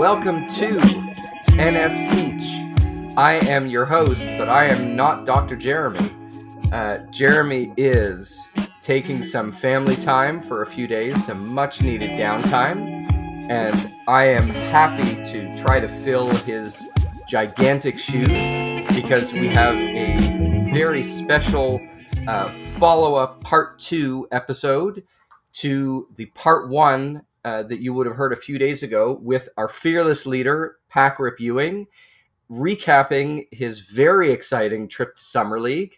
[0.00, 0.78] welcome to
[1.58, 3.18] NF Teach.
[3.18, 5.56] I am your host, but I am not Dr.
[5.56, 6.10] Jeremy.
[6.72, 8.48] Uh, Jeremy is
[8.80, 12.80] taking some family time for a few days, some much needed downtime,
[13.50, 16.88] and I am happy to try to fill his
[17.28, 18.30] gigantic shoes
[18.94, 21.78] because we have a very special
[22.26, 25.04] uh, follow up part two episode
[25.52, 29.48] to the part one uh, that you would have heard a few days ago with
[29.56, 31.86] our fearless leader, Pack-Rip Ewing,
[32.50, 35.96] recapping his very exciting trip to Summer League.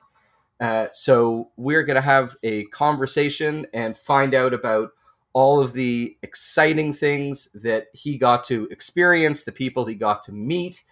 [0.61, 4.91] Uh, so, we're going to have a conversation and find out about
[5.33, 10.33] all of the exciting things that he got to experience, the people he got to
[10.33, 10.83] meet.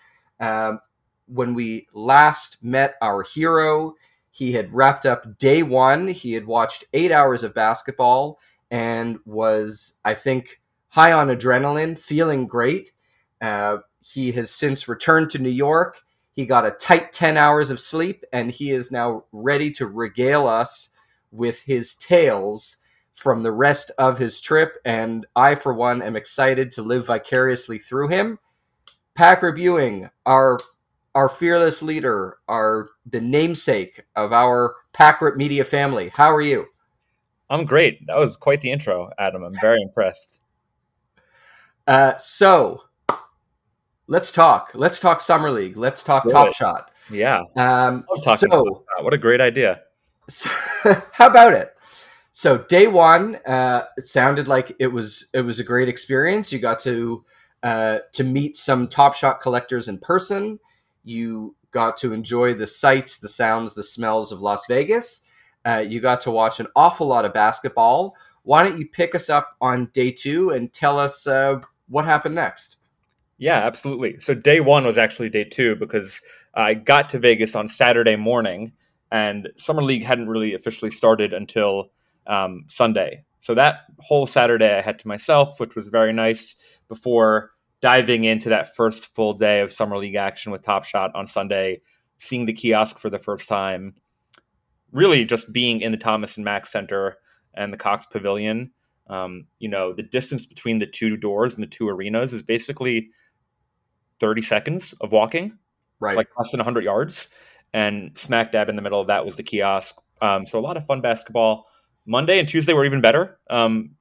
[0.40, 0.80] Um,
[1.26, 3.94] when we last met our hero,
[4.30, 6.08] he had wrapped up day one.
[6.08, 12.46] He had watched eight hours of basketball and was, I think, high on adrenaline, feeling
[12.46, 12.92] great.
[13.40, 16.02] Uh, he has since returned to New York.
[16.32, 20.46] He got a tight 10 hours of sleep, and he is now ready to regale
[20.46, 20.90] us
[21.30, 22.78] with his tales
[23.14, 24.78] from the rest of his trip.
[24.84, 28.38] And I, for one, am excited to live vicariously through him.
[29.14, 30.58] Pack-Rip Ewing, our
[31.14, 36.08] our fearless leader, our the namesake of our Pack-Rip Media family.
[36.08, 36.66] How are you?
[37.50, 38.06] I'm great.
[38.06, 39.42] That was quite the intro, Adam.
[39.42, 40.40] I'm very impressed.
[41.86, 42.84] Uh, so
[44.06, 44.70] let's talk.
[44.74, 45.76] Let's talk Summer League.
[45.76, 46.32] Let's talk Good.
[46.32, 46.92] Top Shot.
[47.10, 47.42] Yeah.
[47.56, 49.04] Um, so, about that.
[49.04, 49.82] What a great idea.
[50.28, 50.48] so
[51.12, 51.74] how about it?
[52.30, 56.52] So day one, uh, it sounded like it was it was a great experience.
[56.52, 57.24] You got to
[57.64, 60.60] uh, to meet some Top Shot collectors in person.
[61.02, 65.26] You got to enjoy the sights, the sounds, the smells of Las Vegas.
[65.64, 68.14] Uh, you got to watch an awful lot of basketball.
[68.42, 72.34] Why don't you pick us up on day two and tell us uh, what happened
[72.34, 72.78] next?
[73.38, 74.20] Yeah, absolutely.
[74.20, 76.20] So day one was actually day two because
[76.54, 78.72] I got to Vegas on Saturday morning,
[79.10, 81.90] and Summer League hadn't really officially started until
[82.26, 83.24] um, Sunday.
[83.40, 86.56] So that whole Saturday I had to myself, which was very nice.
[86.88, 91.26] Before diving into that first full day of Summer League action with Top Shot on
[91.26, 91.80] Sunday,
[92.18, 93.94] seeing the kiosk for the first time,
[94.92, 97.16] really just being in the Thomas and Mack Center
[97.54, 98.72] and the Cox Pavilion.
[99.08, 103.10] Um, you know, the distance between the two doors and the two arenas is basically
[104.20, 105.58] 30 seconds of walking.
[105.98, 106.12] Right.
[106.12, 107.28] It's like less than 100 yards.
[107.72, 109.96] And smack dab in the middle of that was the kiosk.
[110.22, 111.66] Um, so a lot of fun basketball.
[112.06, 113.38] Monday and Tuesday were even better.
[113.48, 113.96] Um,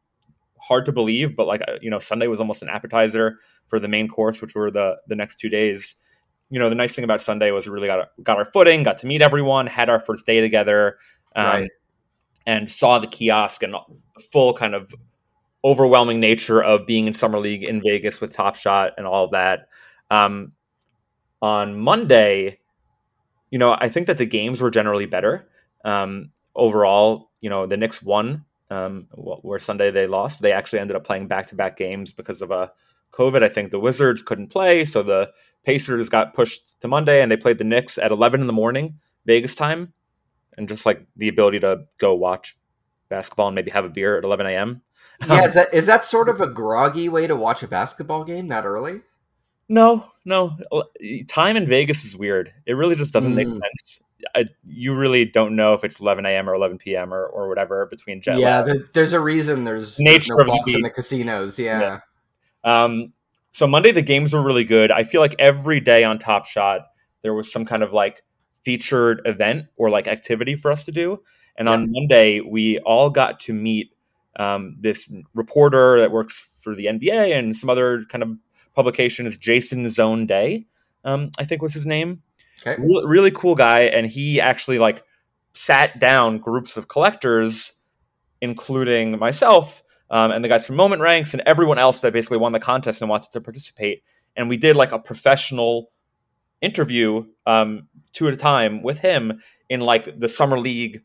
[0.59, 3.87] hard to believe, but like, uh, you know, Sunday was almost an appetizer for the
[3.87, 5.95] main course, which were the, the next two days.
[6.49, 8.97] You know, the nice thing about Sunday was we really got, got our footing, got
[8.99, 10.97] to meet everyone, had our first day together.
[11.35, 11.71] Um, Right.
[12.47, 13.81] and saw the kiosk and the
[14.31, 14.93] full kind of
[15.63, 19.31] overwhelming nature of being in summer league in Vegas with Top Shot and all of
[19.31, 19.67] that.
[20.09, 20.53] Um,
[21.41, 22.59] on Monday,
[23.51, 25.47] you know, I think that the games were generally better.
[25.85, 28.45] Um, overall, you know, the Knicks won.
[28.71, 30.41] Um, where Sunday they lost.
[30.43, 32.71] They actually ended up playing back-to-back games because of a
[33.11, 33.43] COVID.
[33.43, 35.31] I think the Wizards couldn't play, so the
[35.63, 38.99] Pacers got pushed to Monday, and they played the Knicks at 11 in the morning
[39.25, 39.93] Vegas time,
[40.57, 42.57] and just like the ability to go watch
[43.09, 44.81] basketball and maybe have a beer at 11 a.m.
[45.27, 48.47] Yeah, is that is that sort of a groggy way to watch a basketball game
[48.47, 49.01] that early?
[49.67, 50.57] No, no.
[51.27, 52.51] Time in Vegas is weird.
[52.65, 53.59] It really just doesn't make Mm.
[53.59, 54.01] sense.
[54.35, 56.49] I, you really don't know if it's 11 a.m.
[56.49, 57.13] or 11 p.m.
[57.13, 60.65] or, or whatever between jet yeah, there, there's a reason there's, there's Nature no of
[60.65, 61.57] the in the casinos.
[61.57, 61.79] Yeah.
[61.79, 61.99] Yeah.
[62.63, 63.13] Um,
[63.51, 64.91] so Monday the games were really good.
[64.91, 66.81] I feel like every day on Top Shot
[67.21, 68.23] there was some kind of like
[68.63, 71.21] featured event or like activity for us to do.
[71.57, 73.91] And on Monday we all got to meet
[74.37, 78.37] um, this reporter that works for the NBA and some other kind of
[78.73, 80.65] publication is Jason Zone Day,
[81.03, 82.21] um, I think was his name.
[82.61, 82.81] Okay.
[82.81, 85.03] Re- really cool guy, and he actually like
[85.53, 87.73] sat down groups of collectors,
[88.41, 92.51] including myself um, and the guys from Moment Ranks and everyone else that basically won
[92.51, 94.03] the contest and wanted to participate.
[94.35, 95.91] And we did like a professional
[96.61, 101.01] interview, um, two at a time, with him in like the summer league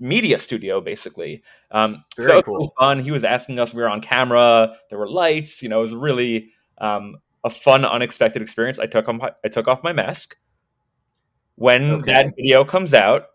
[0.00, 1.42] media studio, basically.
[1.70, 2.74] Um, Very so cool.
[2.78, 2.98] fun.
[3.00, 3.72] He was asking us.
[3.72, 4.74] We were on camera.
[4.90, 5.62] There were lights.
[5.62, 8.78] You know, it was really um, a fun, unexpected experience.
[8.78, 10.36] I took on I took off my mask.
[11.56, 12.12] When Okay.
[12.12, 13.26] that video comes out,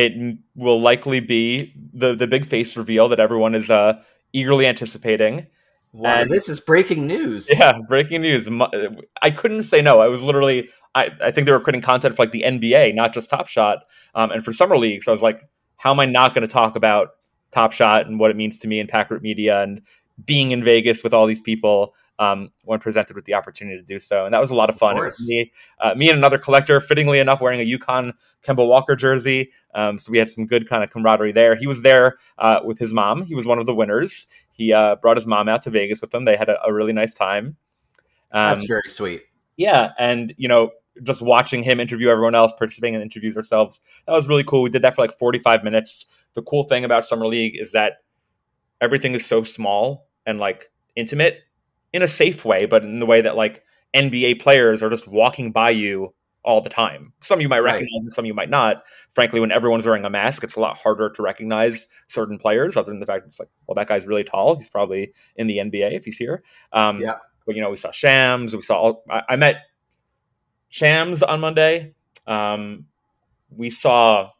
[0.00, 4.00] it will likely be the the big face reveal that everyone is uh,
[4.32, 5.46] eagerly anticipating.
[5.92, 7.48] Wow, And- this is breaking news.
[7.58, 8.48] Yeah, breaking news.
[9.22, 10.00] I couldn't say no.
[10.00, 13.12] I was literally, I, I think they were creating content for like the NBA, not
[13.12, 13.78] just Top Shot,
[14.14, 15.02] um, and for Summer League.
[15.02, 17.10] So I was like, how am I not going to talk about
[17.50, 19.82] Top Shot and what it means to me in Pack-Rip Media and
[20.24, 21.94] being in Vegas with all these people?
[22.20, 24.26] Um, when presented with the opportunity to do so.
[24.26, 24.98] And that was a lot of fun.
[24.98, 25.50] Of it was me,
[25.80, 28.12] uh, me and another collector, fittingly enough, wearing a UConn
[28.42, 29.52] Kemba Walker jersey.
[29.74, 31.56] Um, so we had some good kind of camaraderie there.
[31.56, 33.24] He was there uh, with his mom.
[33.24, 34.26] He was one of the winners.
[34.52, 36.26] He uh, brought his mom out to Vegas with him.
[36.26, 37.56] They had a, a really nice time.
[38.32, 39.22] Um, That's very sweet.
[39.56, 40.72] Yeah, and you know,
[41.02, 44.62] just watching him interview everyone else, participating in interviews ourselves, that was really cool.
[44.62, 46.06] We did that for like 45 minutes.
[46.34, 48.02] The cool thing about Summer League is that
[48.80, 51.40] everything is so small and like intimate
[51.92, 53.62] in a safe way, but in the way that like
[53.94, 57.12] NBA players are just walking by you all the time.
[57.20, 58.02] Some you might recognize right.
[58.02, 58.84] and some you might not.
[59.10, 62.90] Frankly, when everyone's wearing a mask, it's a lot harder to recognize certain players, other
[62.90, 64.56] than the fact it's like, well, that guy's really tall.
[64.56, 66.42] He's probably in the NBA if he's here.
[66.72, 67.16] Um, yeah.
[67.46, 68.54] But you know, we saw Shams.
[68.54, 68.94] We saw.
[69.10, 69.66] I, I met
[70.68, 71.94] Shams on Monday.
[72.26, 72.86] Um,
[73.50, 74.30] we saw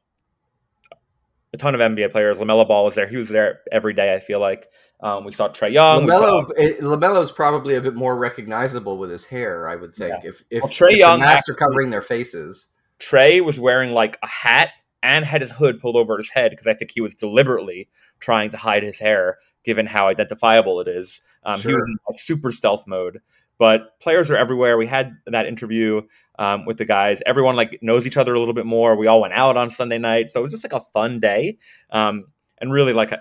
[1.52, 2.38] a ton of NBA players.
[2.38, 3.08] LaMelo Ball was there.
[3.08, 4.14] He was there every day.
[4.14, 4.68] I feel like
[5.02, 6.06] um, we saw Trae Young.
[6.06, 6.50] LaMelo.
[6.56, 9.68] It, probably a bit more recognizable with his hair.
[9.68, 10.28] I would think yeah.
[10.28, 12.68] if if, well, Trae Young the masks are covering their faces.
[12.98, 14.70] Trae was wearing like a hat
[15.02, 17.88] and had his hood pulled over his head because I think he was deliberately
[18.18, 21.22] trying to hide his hair, given how identifiable it is.
[21.44, 21.70] Um, sure.
[21.70, 23.20] He was in like, super stealth mode.
[23.56, 24.78] But players are everywhere.
[24.78, 26.02] We had that interview
[26.38, 27.22] um, with the guys.
[27.26, 28.96] Everyone like knows each other a little bit more.
[28.96, 31.58] We all went out on Sunday night, so it was just like a fun day.
[31.90, 32.26] Um,
[32.58, 33.12] and really, like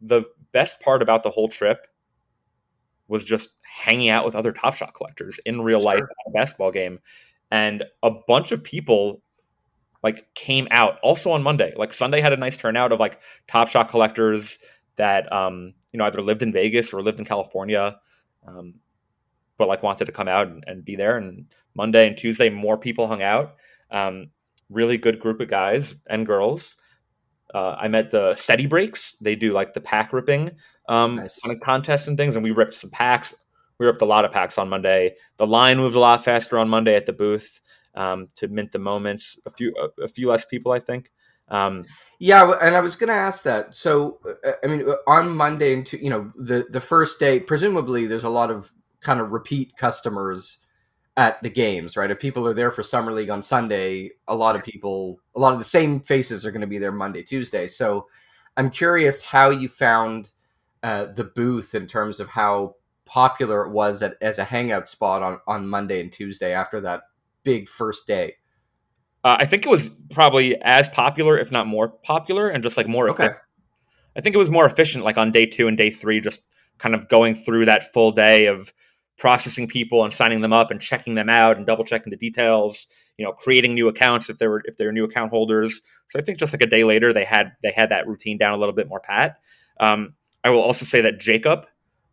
[0.00, 1.86] the best part about the whole trip
[3.08, 6.70] was just hanging out with other Top Shot collectors in real life at a basketball
[6.70, 7.00] game,
[7.50, 9.22] and a bunch of people
[10.02, 11.72] like came out also on Monday.
[11.76, 14.58] Like Sunday had a nice turnout of like Top Shot collectors
[14.96, 17.98] that um, you know either lived in Vegas or lived in California.
[18.46, 18.74] Um,
[19.60, 21.18] but like wanted to come out and, and be there.
[21.18, 23.56] And Monday and Tuesday, more people hung out.
[23.90, 24.30] Um,
[24.70, 26.78] really good group of guys and girls.
[27.52, 29.14] Uh, I met the Steady Breaks.
[29.14, 30.52] They do like the pack ripping
[30.90, 31.40] um, nice.
[31.40, 33.34] kind of contests and things, and we ripped some packs.
[33.78, 35.14] We ripped a lot of packs on Monday.
[35.38, 37.60] The line moved a lot faster on Monday at the booth
[37.94, 39.38] um, to mint the moments.
[39.46, 41.10] A few, a, a few less people, I think.
[41.48, 41.84] Um,
[42.18, 43.74] yeah, and I was going to ask that.
[43.74, 48.24] So, uh, I mean, on Monday and you know the the first day, presumably there's
[48.24, 48.70] a lot of
[49.00, 50.66] kind of repeat customers
[51.16, 52.10] at the games, right?
[52.10, 55.52] If people are there for summer league on Sunday, a lot of people, a lot
[55.52, 57.68] of the same faces are going to be there Monday, Tuesday.
[57.68, 58.06] So
[58.56, 60.30] I'm curious how you found
[60.82, 65.22] uh, the booth in terms of how popular it was at, as a hangout spot
[65.22, 67.02] on, on Monday and Tuesday after that
[67.42, 68.34] big first day.
[69.22, 72.88] Uh, I think it was probably as popular, if not more popular, and just like
[72.88, 73.24] more okay.
[73.24, 73.42] efficient.
[74.16, 76.42] I think it was more efficient, like on day two and day three, just
[76.78, 78.72] kind of going through that full day of
[79.20, 82.86] processing people and signing them up and checking them out and double checking the details
[83.18, 85.82] you know creating new accounts if they were if they're new account holders.
[86.08, 88.54] So i think just like a day later they had they had that routine down
[88.54, 89.38] a little bit more pat.
[89.78, 91.66] Um, i will also say that jacob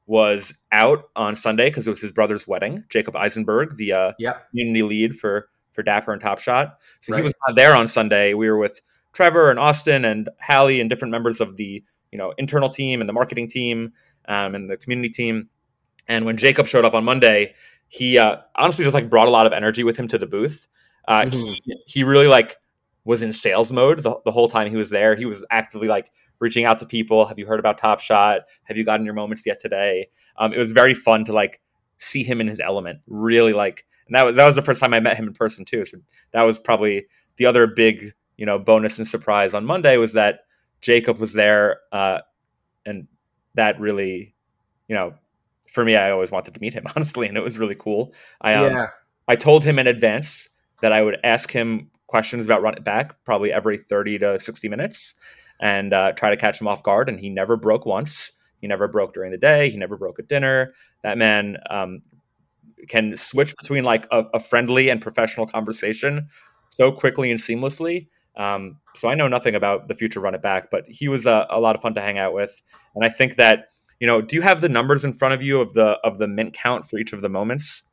[0.06, 4.12] was out on sunday because it was his brother's wedding jacob eisenberg the uh,
[4.50, 6.80] community lead for for dapper and top shot.
[7.02, 7.20] So right.
[7.20, 8.34] he was not there on sunday.
[8.34, 8.82] We were with
[9.14, 11.82] trevor and austin and hallie and different members of the
[12.12, 13.94] you know internal team and the marketing team
[14.28, 15.48] um, and the community team
[16.08, 17.54] and when Jacob showed up on Monday,
[17.88, 20.68] he uh, honestly just like brought a lot of energy with him to the booth.
[21.08, 21.38] Uh, mm-hmm.
[21.38, 22.58] he, he really like
[23.06, 25.16] was in sales mode the, the whole time he was there.
[25.16, 27.26] He was actively like reaching out to people.
[27.26, 28.42] Have you heard about Top Shot?
[28.64, 30.08] Have you gotten your moments yet today?
[30.38, 31.62] Um, it was very fun to like
[31.98, 33.00] see him in his element.
[33.08, 35.66] Really like, and that was that was the first time I met him in person
[35.66, 35.86] too.
[35.86, 35.98] So
[36.32, 40.42] that was probably the other big you know bonus and surprise on Monday was that
[40.82, 42.20] Jacob was there, uh,
[42.86, 43.08] and
[43.56, 44.36] that really
[44.88, 45.14] you know
[45.70, 48.14] for me, I always wanted to meet him, honestly, and it was really cool.
[48.42, 48.88] I um, yeah.
[49.28, 50.50] I told him in advance
[50.82, 54.70] that I would ask him questions about run it back probably every 30 to 60
[54.70, 55.16] minutes
[55.60, 57.10] and uh, try to catch him off guard.
[57.10, 58.32] And he never broke once.
[58.62, 59.70] He never broke during the day.
[59.70, 60.74] He never broke at dinner.
[61.04, 62.02] That man um,
[62.88, 66.30] can switch between like a, a, friendly and professional conversation
[66.70, 68.08] so quickly and seamlessly.
[68.36, 71.48] Um, so I know nothing about the future run it back, but he was a,
[71.50, 72.62] a lot of fun to hang out with.
[72.96, 73.70] And I think that
[74.00, 76.28] you know, do you have the numbers in front of you of the of the
[76.28, 77.84] mint count for each of the moments?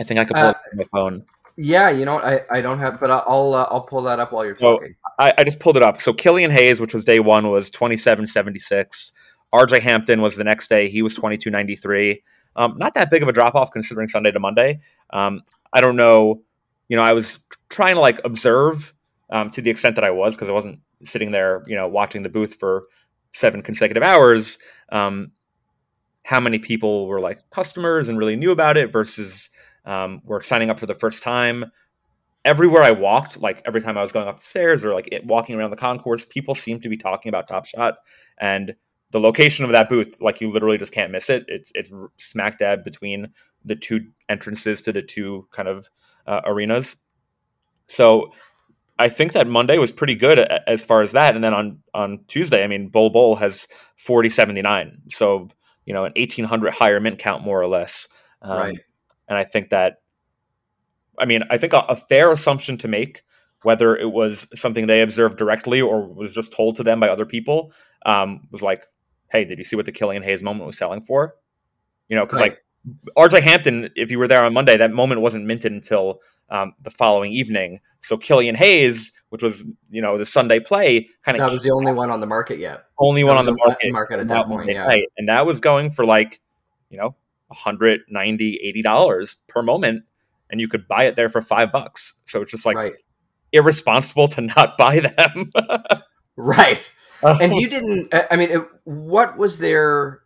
[0.00, 1.24] I think I could pull uh, it on my phone.
[1.56, 4.44] Yeah, you know, I, I don't have, but I'll uh, I'll pull that up while
[4.44, 4.94] you're so talking.
[5.18, 6.00] I, I just pulled it up.
[6.00, 9.12] So Killian Hayes, which was day one, was twenty seven seventy six.
[9.52, 10.88] RJ Hampton was the next day.
[10.88, 12.22] He was twenty two ninety three.
[12.56, 14.80] Um, not that big of a drop off considering Sunday to Monday.
[15.10, 15.42] Um,
[15.72, 16.42] I don't know.
[16.88, 18.94] You know, I was trying to like observe
[19.30, 22.22] um, to the extent that I was because I wasn't sitting there, you know, watching
[22.22, 22.84] the booth for
[23.32, 24.58] seven consecutive hours,
[24.90, 25.32] um,
[26.24, 29.50] how many people were like customers and really knew about it versus
[29.84, 31.64] um, were signing up for the first time.
[32.44, 35.24] Everywhere I walked, like every time I was going up the stairs or like it,
[35.24, 37.98] walking around the concourse, people seemed to be talking about Top Shot,
[38.38, 38.74] and
[39.12, 41.44] the location of that booth, like you literally just can't miss it.
[41.46, 43.28] It's it's smack dab between
[43.64, 45.88] the two entrances to the two kind of
[46.26, 46.96] uh, arenas.
[47.86, 48.32] So
[49.02, 51.34] I think that Monday was pretty good as far as that.
[51.34, 53.66] And then on on Tuesday, I mean, Bol Bol has
[53.96, 55.48] forty seventy nine, so
[55.86, 58.06] you know an eighteen hundred higher mint count more or less.
[58.40, 58.78] Um, right.
[59.28, 60.02] And I think that,
[61.18, 63.22] I mean, I think a, a fair assumption to make
[63.62, 67.24] whether it was something they observed directly or was just told to them by other
[67.24, 67.72] people,
[68.04, 68.84] um, was like,
[69.30, 71.36] hey, did you see what the Killian Hayes moment was selling for?
[72.08, 72.50] You know, because right.
[72.50, 72.61] like
[73.16, 76.20] RJ Hampton, if you were there on Monday, that moment wasn't minted until
[76.50, 77.80] um, the following evening.
[78.00, 81.72] So Killian Hayes, which was you know the Sunday play, kind of that was the
[81.72, 82.84] only one on the market yet.
[82.98, 84.86] Only that one on the market, market at that point, yeah.
[84.86, 85.08] Night.
[85.16, 86.40] And that was going for like
[86.90, 87.14] you know
[87.48, 90.04] 190 80 dollars per moment
[90.50, 92.94] and you could buy it there for five bucks so it's just like right
[93.52, 95.50] irresponsible to not buy them.
[96.36, 96.92] right.
[97.22, 98.12] and you didn't.
[98.30, 100.22] I mean, it, what was there?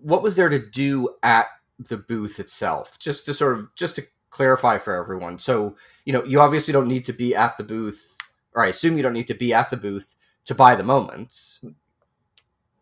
[0.00, 1.46] What was there to do at
[1.88, 2.98] the booth itself?
[2.98, 5.38] Just to sort of just to clarify for everyone.
[5.38, 8.16] So you know, you obviously don't need to be at the booth,
[8.54, 11.64] or I assume you don't need to be at the booth to buy the moments.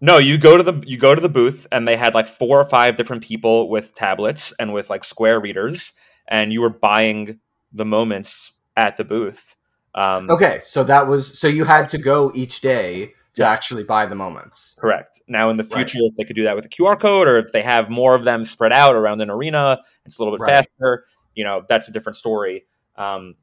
[0.00, 2.58] No, you go to the you go to the booth and they had like four
[2.58, 5.92] or five different people with tablets and with like square readers
[6.26, 7.40] and you were buying
[7.72, 9.56] the moments at the booth.
[9.94, 13.56] Um, okay, so that was so you had to go each day to yes.
[13.56, 14.74] actually buy the moments.
[14.78, 15.20] Correct.
[15.28, 16.10] Now in the future, right.
[16.10, 18.24] if they could do that with a QR code, or if they have more of
[18.24, 20.52] them spread out around an arena, it's a little bit right.
[20.52, 21.04] faster.
[21.34, 22.66] You know, that's a different story.
[22.96, 23.36] Um,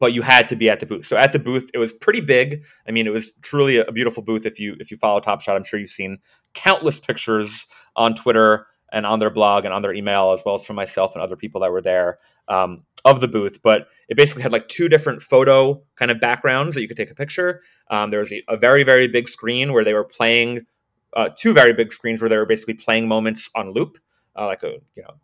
[0.00, 1.06] but you had to be at the booth.
[1.06, 2.64] So at the booth, it was pretty big.
[2.86, 4.44] I mean, it was truly a, beautiful booth.
[4.44, 6.18] If you if you follow Top Shot, I'm sure you've seen
[6.52, 7.66] countless pictures
[7.96, 11.14] on Twitter and on their blog and on their email, as well as from myself
[11.14, 12.18] and other people that were there
[12.48, 13.60] um, of the booth.
[13.62, 17.10] But it basically had like two different photo kind of backgrounds that you could take
[17.10, 17.62] a picture.
[17.90, 20.66] Um, there was a, a, very, very big screen where they were playing,
[21.14, 23.98] uh, two very big screens where they were basically playing moments on loop,
[24.36, 25.14] uh, like a, you know,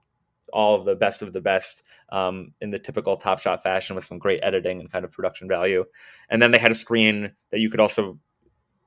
[0.53, 4.05] all of the best of the best um, in the typical Top Shot fashion with
[4.05, 5.85] some great editing and kind of production value.
[6.29, 8.19] And then they had a screen that you could also,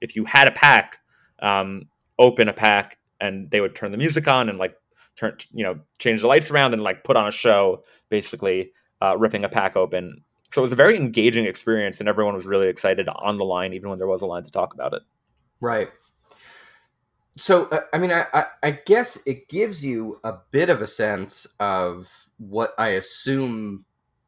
[0.02, 1.00] if you had a pack,
[1.40, 1.84] um,
[2.20, 4.76] open a pack and they would turn the music on and like
[5.16, 8.72] turn you know change the lights around and like put on a show basically
[9.04, 10.24] uh, ripping a pack open.
[10.52, 13.74] So it was a very engaging experience and everyone was really excited on the line
[13.74, 15.02] even when there was a line to talk about it.
[15.60, 15.90] Right.
[17.36, 20.88] So uh, i mean I, I, I guess it gives you a bit of a
[20.88, 23.86] sense of what i assume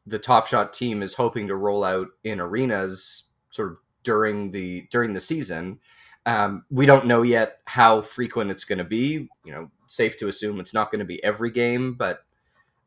[0.08, 4.86] the top shot team is hoping to roll out in arenas sort of during the
[4.90, 5.80] during the season.
[6.24, 9.28] Um, we don't know yet how frequent it's going to be.
[9.44, 12.20] You know, safe to assume it's not going to be every game, but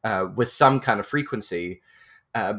[0.03, 1.81] uh, with some kind of frequency.
[2.35, 2.55] Uh,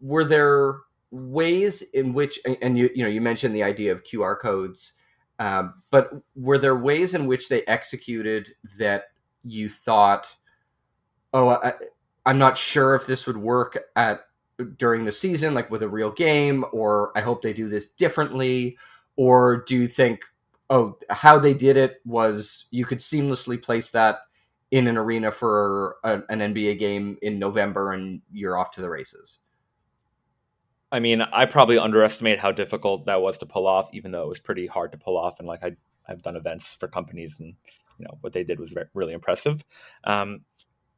[0.00, 0.76] were there
[1.10, 4.94] ways in which, and you you know, you mentioned the idea of QR codes,
[5.38, 9.04] um, but were there ways in which they executed that
[9.44, 10.26] you thought,
[11.32, 11.72] oh, I,
[12.26, 14.20] I'm not sure if this would work at
[14.76, 18.76] during the season, like with a real game, or I hope they do this differently
[19.16, 20.24] or do you think
[20.70, 24.16] oh how they did it was you could seamlessly place that
[24.72, 28.90] in an arena for a, an NBA game in November and you're off to the
[28.90, 29.38] races?
[30.90, 34.28] I mean, I probably underestimate how difficult that was to pull off, even though it
[34.28, 35.38] was pretty hard to pull off.
[35.38, 35.76] And like I,
[36.08, 37.54] I've done events for companies, and
[37.98, 39.64] you know what they did was really impressive.
[40.04, 40.40] Um,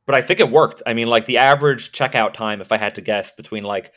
[0.06, 0.82] but I think it worked.
[0.86, 3.92] I mean, like the average checkout time, if I had to guess, between like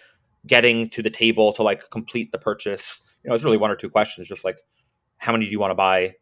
[0.46, 3.76] getting to the table to like complete the purchase you know, it's really one or
[3.76, 4.58] two questions, just like
[5.18, 6.16] how many do you want to buy?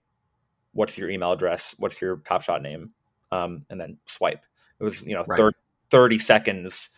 [0.73, 1.75] What's your email address?
[1.77, 2.91] What's your Top Shot name?
[3.31, 4.43] Um, and then swipe.
[4.79, 5.37] It was you know right.
[5.37, 5.57] 30,
[5.89, 6.89] 30, seconds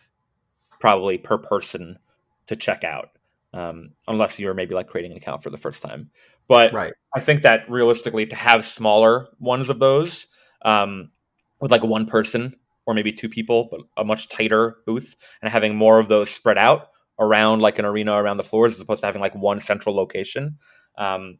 [0.80, 1.98] probably per person
[2.46, 3.10] to check out,
[3.52, 6.10] um, unless you're maybe like creating an account for the first time.
[6.48, 6.92] But right.
[7.14, 10.28] I think that realistically, to have smaller ones of those
[10.62, 11.10] um,
[11.60, 12.54] with like one person
[12.86, 16.56] or maybe two people, but a much tighter booth, and having more of those spread
[16.56, 19.94] out around like an arena around the floors as opposed to having like one central
[19.94, 20.56] location
[20.96, 21.38] um,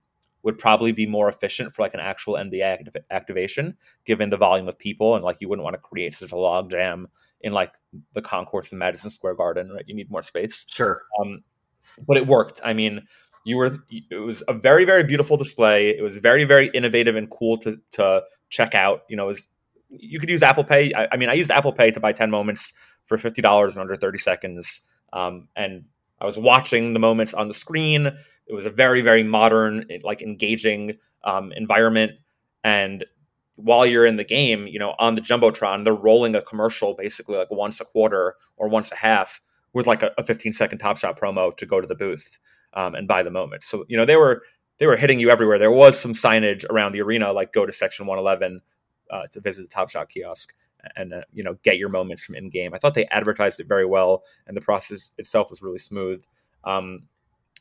[0.49, 3.77] would probably be more efficient for like an actual NBA activ- activation
[4.07, 6.71] given the volume of people and like you wouldn't want to create such a log
[6.71, 7.07] jam
[7.43, 7.71] in like
[8.15, 9.85] the concourse in Madison Square Garden right?
[9.87, 10.65] You need more space.
[10.67, 11.03] Sure.
[11.21, 11.45] Um,
[12.07, 12.63] but it worked.
[12.65, 13.07] I mean
[13.45, 15.91] you were it was a very very beautiful display.
[15.91, 19.03] It was very very innovative and cool to to check out.
[19.11, 19.49] You know it was
[19.91, 20.95] you could use Apple Pay.
[20.95, 22.73] I, I mean I used Apple Pay to buy 10 moments
[23.05, 24.81] for $50 in under 30 seconds.
[25.13, 25.85] Um, and
[26.23, 28.17] I was watching the moments on the screen.
[28.49, 32.13] It was a very, very modern, like engaging um, environment.
[32.65, 33.05] And
[33.57, 37.37] while you're in the game, you know, on the jumbotron, they're rolling a commercial basically
[37.37, 39.41] like once a quarter or once a half
[39.73, 42.39] with like a, a 15 second Top Shot promo to go to the booth
[42.75, 43.65] um, and buy the moment.
[43.65, 44.43] So you know they were
[44.79, 45.59] they were hitting you everywhere.
[45.59, 48.61] There was some signage around the arena, like go to section 111
[49.11, 50.55] uh, to visit the Top Shot kiosk
[50.97, 52.75] and uh, you know get your moments from in game.
[52.75, 56.25] I thought they advertised it very well, and the process itself was really smooth.
[56.65, 57.03] Um,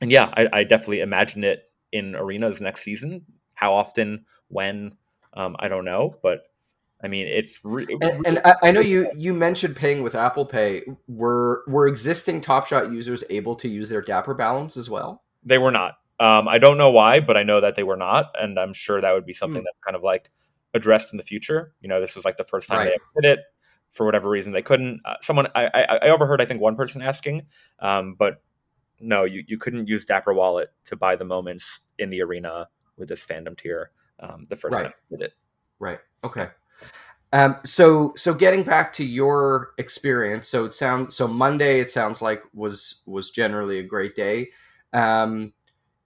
[0.01, 3.25] and yeah, I, I, definitely imagine it in arenas next season.
[3.53, 4.95] How often, when,
[5.33, 6.43] um, I don't know, but
[7.03, 10.45] I mean, it's re- and, and I, I, know you you mentioned paying with Apple
[10.45, 10.83] Pay.
[11.07, 15.23] Were were existing Top Shot users able to use their Dapper balance as well?
[15.43, 15.95] They were not.
[16.19, 18.99] Um, I don't know why, but I know that they were not, and I'm sure
[18.99, 19.65] that would be something mm.
[19.65, 20.31] that kind of like
[20.73, 21.73] addressed in the future.
[21.81, 22.97] You know, this was like the first time right.
[23.15, 23.45] they did it.
[23.91, 25.01] For whatever reason, they couldn't.
[25.05, 27.45] Uh, someone I, I, I overheard, I think one person asking,
[27.79, 28.41] um, but
[28.99, 33.09] no, you you couldn't use Dapper Wallet to buy the moments in the arena with
[33.09, 33.91] this fandom tier.
[34.19, 34.83] Um, the first right.
[34.83, 35.33] time did it.
[35.79, 35.99] Right.
[36.23, 36.49] Okay.
[37.33, 42.21] Um, so so getting back to your experience, so it sounds so Monday it sounds
[42.21, 44.49] like was was generally a great day.
[44.93, 45.53] Um,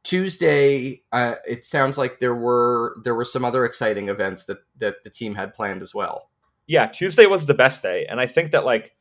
[0.04, 5.04] Tuesday, uh, it sounds like there were there were some other exciting events that that
[5.04, 6.32] the team had planned as well.
[6.66, 8.96] Yeah, Tuesday was the best day, and I think that like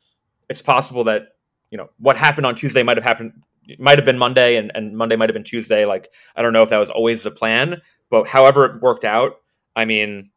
[0.50, 1.28] it's possible that
[1.70, 3.32] you know what happened on Tuesday might have happened
[3.78, 5.84] might have been Monday, and, and Monday might have been Tuesday.
[5.84, 9.40] Like I don't know if that was always the plan, but however it worked out,
[9.76, 10.30] I mean,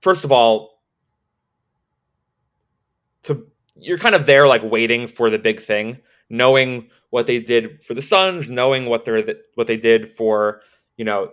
[0.00, 0.80] first of all,
[3.24, 7.84] to you're kind of there like waiting for the big thing, knowing what they did
[7.84, 10.62] for the Suns, knowing what they're what they did for
[10.96, 11.30] you know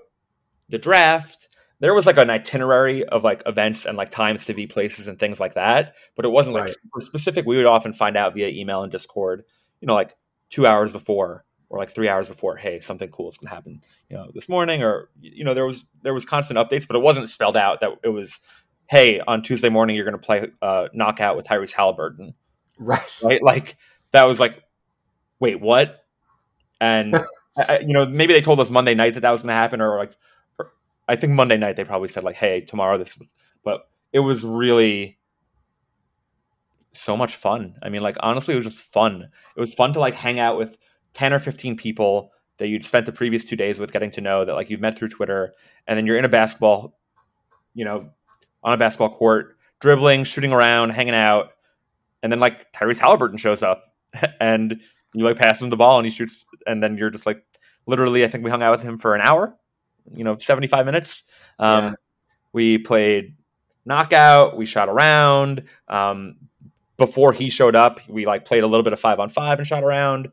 [0.69, 1.49] the draft.
[1.79, 5.19] There was like an itinerary of like events and like times to be places and
[5.19, 7.03] things like that, but it wasn't like right.
[7.03, 7.45] specific.
[7.45, 9.43] We would often find out via email and Discord,
[9.79, 10.15] you know, like
[10.49, 12.55] two hours before or like three hours before.
[12.55, 15.65] Hey, something cool is going to happen, you know, this morning, or you know, there
[15.65, 18.39] was there was constant updates, but it wasn't spelled out that it was,
[18.89, 22.33] hey, on Tuesday morning you're going to play uh, knockout with Tyrese Halliburton,
[22.79, 23.19] right?
[23.23, 23.77] Right, like
[24.11, 24.63] that was like
[25.39, 26.03] wait, what?
[26.81, 27.15] And
[27.57, 29.81] I, you know, maybe they told us Monday night that that was going to happen,
[29.81, 30.15] or like,
[30.59, 30.71] or
[31.07, 33.29] I think Monday night they probably said like, hey, tomorrow this, was,
[33.63, 33.81] but
[34.13, 35.17] it was really
[36.97, 37.75] so much fun.
[37.81, 39.29] I mean, like honestly, it was just fun.
[39.55, 40.77] It was fun to like hang out with
[41.13, 44.43] ten or fifteen people that you'd spent the previous two days with getting to know
[44.43, 45.53] that like you've met through Twitter,
[45.87, 46.97] and then you're in a basketball,
[47.73, 48.09] you know,
[48.63, 51.51] on a basketball court, dribbling, shooting around, hanging out,
[52.23, 53.93] and then like Tyrese Halliburton shows up,
[54.39, 54.79] and
[55.13, 57.43] you like pass him the ball and he shoots, and then you're just like
[57.85, 58.23] literally.
[58.23, 59.55] I think we hung out with him for an hour,
[60.13, 61.23] you know, seventy five minutes.
[61.59, 61.93] Um, yeah.
[62.53, 63.35] We played
[63.87, 64.57] knockout.
[64.57, 65.63] We shot around.
[65.87, 66.37] Um,
[66.97, 69.67] before he showed up, we like played a little bit of five on five and
[69.67, 70.29] shot around.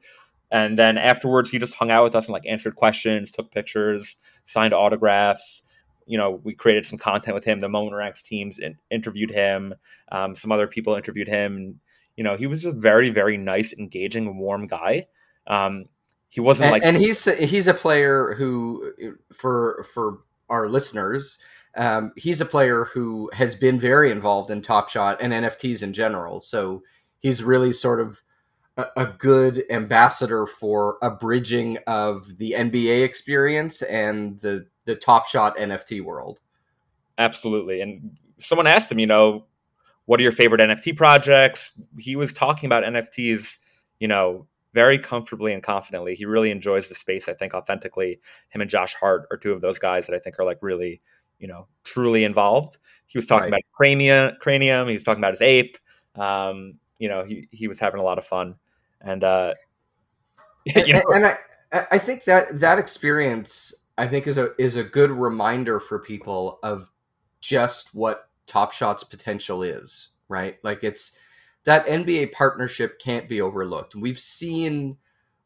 [0.50, 4.16] And then afterwards, he just hung out with us and like answered questions, took pictures,
[4.44, 5.62] signed autographs.
[6.06, 7.60] You know, we created some content with him.
[7.60, 9.74] The Moment Ranks teams in- interviewed him.
[10.12, 11.80] Um, some other people interviewed him
[12.16, 15.06] you know, he was a very, very nice, engaging, warm guy.
[15.46, 15.86] Um,
[16.28, 18.92] he wasn't and, like, and he's he's a player who,
[19.32, 21.38] for for our listeners,
[21.76, 25.92] um, he's a player who has been very involved in Top Shot and NFTs in
[25.92, 26.40] general.
[26.40, 26.82] So
[27.18, 28.22] he's really sort of
[28.76, 35.26] a, a good ambassador for a bridging of the NBA experience and the the Top
[35.26, 36.40] Shot NFT world.
[37.16, 39.46] Absolutely, and someone asked him, you know,
[40.06, 41.80] what are your favorite NFT projects?
[41.98, 43.58] He was talking about NFTs,
[43.98, 46.14] you know, very comfortably and confidently.
[46.14, 48.20] He really enjoys the space, I think, authentically.
[48.50, 51.00] Him and Josh Hart are two of those guys that I think are like really,
[51.44, 52.78] you know, truly involved.
[53.04, 53.58] He was talking right.
[53.58, 54.88] about cranium, cranium.
[54.88, 55.76] He was talking about his ape.
[56.16, 58.54] Um, you know, he he was having a lot of fun,
[59.02, 59.52] and uh,
[60.64, 61.36] you know, and, and
[61.70, 65.98] I I think that that experience I think is a is a good reminder for
[65.98, 66.90] people of
[67.42, 70.56] just what Top Shot's potential is, right?
[70.62, 71.18] Like it's
[71.64, 73.94] that NBA partnership can't be overlooked.
[73.94, 74.96] We've seen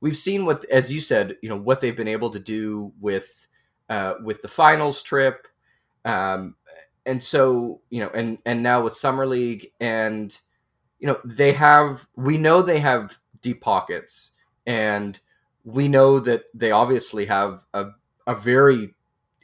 [0.00, 3.48] we've seen what as you said, you know, what they've been able to do with
[3.90, 5.48] uh with the finals trip.
[6.04, 6.56] Um
[7.06, 10.36] and so, you know, and and now with Summer League and
[10.98, 14.32] you know, they have we know they have deep pockets
[14.66, 15.20] and
[15.64, 17.86] we know that they obviously have a,
[18.26, 18.94] a very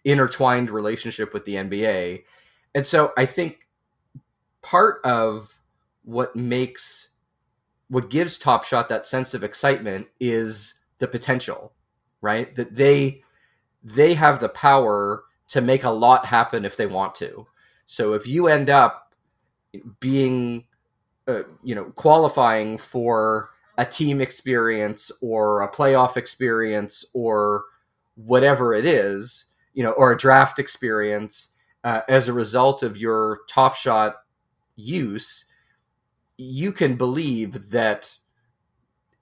[0.04, 2.24] intertwined relationship with the NBA
[2.74, 3.68] and so I think
[4.62, 5.60] part of
[6.02, 7.10] what makes
[7.88, 11.72] what gives Top Shot that sense of excitement is the potential,
[12.20, 12.54] right?
[12.56, 13.22] That they
[13.82, 17.46] they have the power to make a lot happen if they want to.
[17.86, 19.14] So if you end up
[20.00, 20.64] being
[21.26, 27.64] uh, you know qualifying for a team experience or a playoff experience or
[28.14, 33.40] whatever it is, you know, or a draft experience, uh, as a result of your
[33.48, 34.16] top shot
[34.76, 35.46] use,
[36.36, 38.14] you can believe that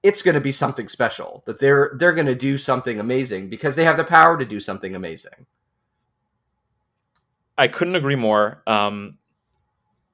[0.02, 1.42] it's going to be something special.
[1.46, 4.60] That they're they're going to do something amazing because they have the power to do
[4.60, 5.46] something amazing.
[7.56, 8.62] I couldn't agree more.
[8.66, 9.18] Um,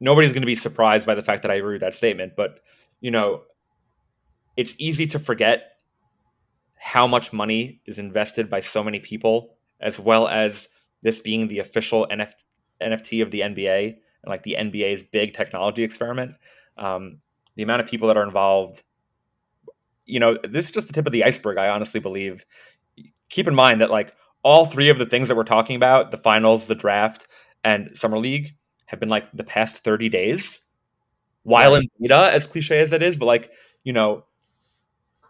[0.00, 2.60] nobody's going to be surprised by the fact that I agree with that statement, but
[3.00, 3.42] you know,
[4.56, 5.78] it's easy to forget
[6.76, 10.68] how much money is invested by so many people, as well as
[11.02, 12.44] this being the official NF-
[12.82, 16.32] NFT of the NBA and like the NBA's big technology experiment.
[16.76, 17.18] Um,
[17.56, 18.82] the amount of people that are involved,
[20.06, 21.58] you know, this is just the tip of the iceberg.
[21.58, 22.44] I honestly believe.
[23.30, 26.16] Keep in mind that like all three of the things that we're talking about, the
[26.16, 27.26] finals, the draft,
[27.64, 28.54] and summer league,
[28.86, 30.60] have been like the past 30 days
[31.42, 33.50] while in beta, as cliche as it is, but like,
[33.84, 34.24] you know,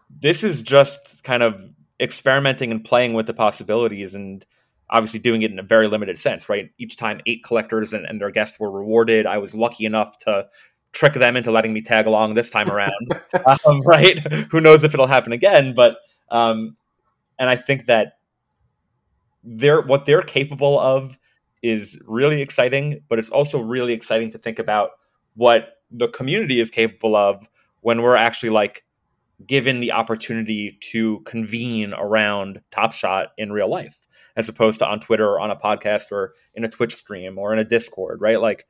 [0.09, 1.63] this is just kind of
[2.01, 4.45] experimenting and playing with the possibilities and
[4.89, 6.71] obviously doing it in a very limited sense, right?
[6.77, 9.25] Each time eight collectors and, and their guests were rewarded.
[9.25, 10.47] I was lucky enough to
[10.91, 12.91] trick them into letting me tag along this time around,
[13.45, 14.19] um, right?
[14.51, 15.73] Who knows if it'll happen again?
[15.73, 15.97] But,
[16.31, 16.75] um,
[17.37, 18.18] and I think that
[19.43, 21.17] they're what they're capable of
[21.61, 24.91] is really exciting, but it's also really exciting to think about
[25.35, 27.47] what the community is capable of
[27.81, 28.83] when we're actually like
[29.45, 34.99] given the opportunity to convene around Top Shot in real life, as opposed to on
[34.99, 38.41] Twitter or on a podcast or in a Twitch stream or in a Discord, right?
[38.41, 38.65] Like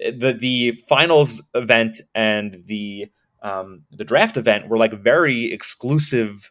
[0.00, 3.06] the the finals event and the
[3.42, 6.50] um, the draft event were like very exclusive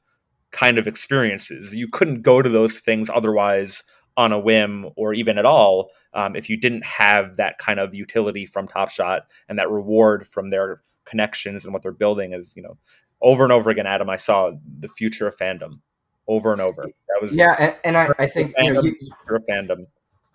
[0.51, 1.73] kind of experiences.
[1.73, 3.83] You couldn't go to those things otherwise
[4.17, 7.95] on a whim or even at all um, if you didn't have that kind of
[7.95, 12.55] utility from Top Shot and that reward from their connections and what they're building is
[12.55, 12.77] you know
[13.21, 15.79] over and over again adam i saw the future of fandom
[16.27, 16.83] over and over.
[16.83, 19.85] That was yeah and, and I, I think fandom, you know, you, fandom.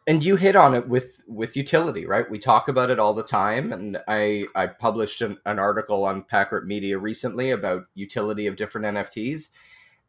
[0.08, 2.30] And you hit on it with with utility right?
[2.30, 6.22] We talk about it all the time and i i published an, an article on
[6.22, 9.50] pack-rip media recently about utility of different nfts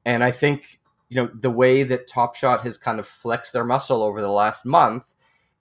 [0.08, 3.65] and i think you know the way that top shot has kind of flexed their
[3.65, 5.13] muscle over the last month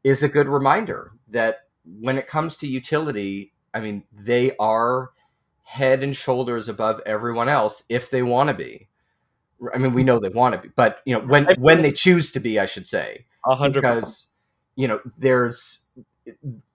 [0.05, 1.57] is a good reminder that
[2.01, 5.11] when it comes to utility i mean they are
[5.65, 8.89] head and shoulders above everyone else if they want to be
[9.75, 12.31] i mean we know they want to be but you know when when they choose
[12.31, 13.73] to be i should say 100%.
[13.73, 14.29] because
[14.77, 15.87] you know there's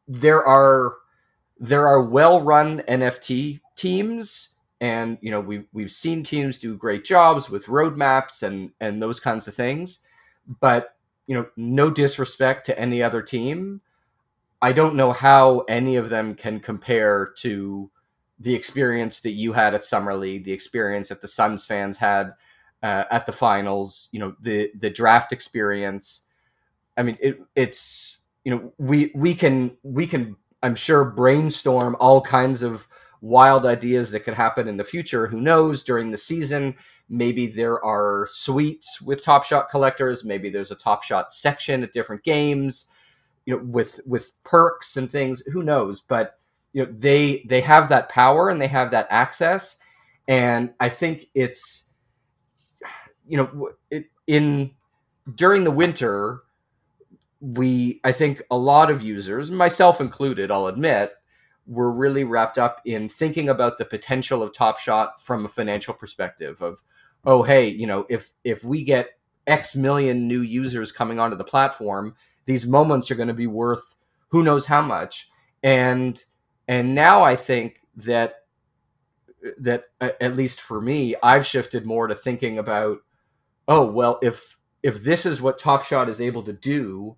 [0.07, 0.95] there are
[1.57, 7.05] there are well run nft teams and you know we we've seen teams do great
[7.05, 10.01] jobs with roadmaps and and those kinds of things.
[10.59, 10.95] But
[11.27, 13.79] you know no disrespect to any other team
[14.61, 17.89] i don't know how any of them can compare to
[18.39, 22.33] the experience that you had at summer league the experience that the suns fans had
[22.83, 26.23] uh, at the finals you know the the draft experience.
[26.97, 32.21] I mean it, it's you know we we can we can i'm sure brainstorm all
[32.21, 32.87] kinds of
[33.21, 35.27] wild ideas that could happen in the future.
[35.27, 35.83] Who knows?
[35.83, 36.75] During the season,
[37.07, 40.25] maybe there are suites with Top Shot collectors.
[40.25, 42.89] Maybe there's a Top Shot section at different games,
[43.45, 45.45] you know, with with perks and things.
[45.47, 46.01] Who knows?
[46.01, 46.37] But
[46.73, 49.77] you know, they they have that power and they have that access,
[50.27, 51.89] and I think it's
[53.27, 54.71] you know it, in
[55.35, 56.41] during the winter
[57.39, 61.11] we i think a lot of users myself included i'll admit
[61.67, 65.93] were really wrapped up in thinking about the potential of Top Shot from a financial
[65.93, 66.81] perspective of,
[67.25, 69.09] oh hey, you know, if if we get
[69.47, 73.95] X million new users coming onto the platform, these moments are going to be worth
[74.29, 75.29] who knows how much.
[75.63, 76.23] And
[76.67, 78.35] and now I think that
[79.59, 82.99] that uh, at least for me, I've shifted more to thinking about,
[83.67, 87.17] oh well, if if this is what Top Shot is able to do,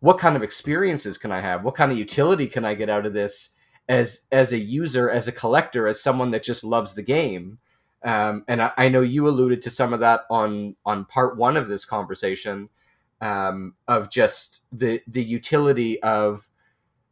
[0.00, 1.64] what kind of experiences can I have?
[1.64, 3.55] What kind of utility can I get out of this?
[3.88, 7.58] As as a user, as a collector, as someone that just loves the game.
[8.04, 11.56] Um, and I, I, know you alluded to some of that on on part one
[11.56, 12.68] of this conversation
[13.20, 16.48] um, of just the the utility of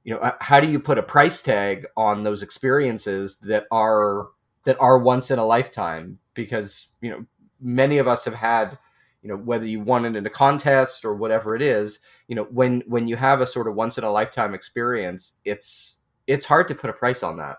[0.04, 4.28] you know uh, how do you put a price tag on those experiences that are
[4.64, 7.24] that are once in a lifetime because you know
[7.60, 8.78] many of us have had
[9.22, 12.44] you know whether you won it in a contest or whatever it is you know
[12.44, 16.68] when when you have a sort of once in a lifetime experience it's it's hard
[16.68, 17.58] to put a price on that.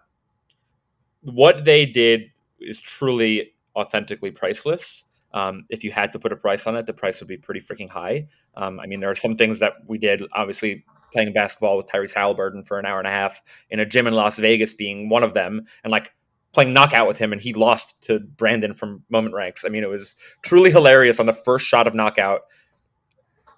[1.22, 5.04] What they did is truly authentically priceless.
[5.34, 7.60] Um, if you had to put a price on it, the price would be pretty
[7.60, 8.28] freaking high.
[8.56, 12.14] Um, I mean, there are some things that we did, obviously playing basketball with Tyrese
[12.14, 15.24] Halliburton for an hour and a half in a gym in Las Vegas being one
[15.24, 16.14] of them, and like
[16.54, 19.66] playing knockout with him, and he lost to Brandon from Moment Ranks.
[19.66, 22.42] I mean, it was truly hilarious on the first shot of knockout.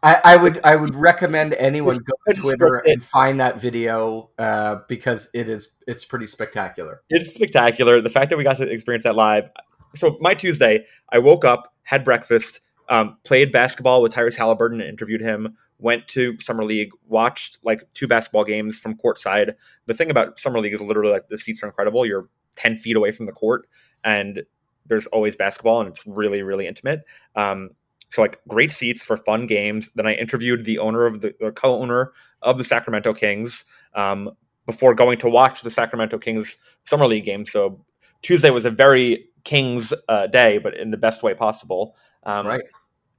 [0.04, 4.78] I, I, would I would recommend anyone go to Twitter and find that video uh,
[4.88, 7.02] because it is it's pretty spectacular.
[7.10, 8.02] It's spectacular.
[8.02, 9.50] The fact that we got to experience that live.
[9.96, 15.22] So my Tuesday, I woke up, had breakfast, um, played basketball with Tyrese Halliburton, interviewed
[15.22, 19.56] him, went to summer league, watched like two basketball games from courtside.
[19.86, 22.06] The thing about summer league is literally like the seats are incredible.
[22.06, 23.68] You're ten feet away from the court,
[24.04, 24.44] and
[24.86, 27.04] there's always basketball, and it's really really intimate.
[27.36, 27.72] Um,
[28.10, 29.90] so like great seats for fun games.
[29.96, 33.66] Then I interviewed the owner of the, the co-owner of the Sacramento Kings
[33.96, 34.32] um,
[34.66, 37.46] before going to watch the Sacramento Kings summer league game.
[37.46, 37.84] So
[38.22, 41.96] Tuesday was a very Kings uh, day, but in the best way possible.
[42.24, 42.62] Um, right.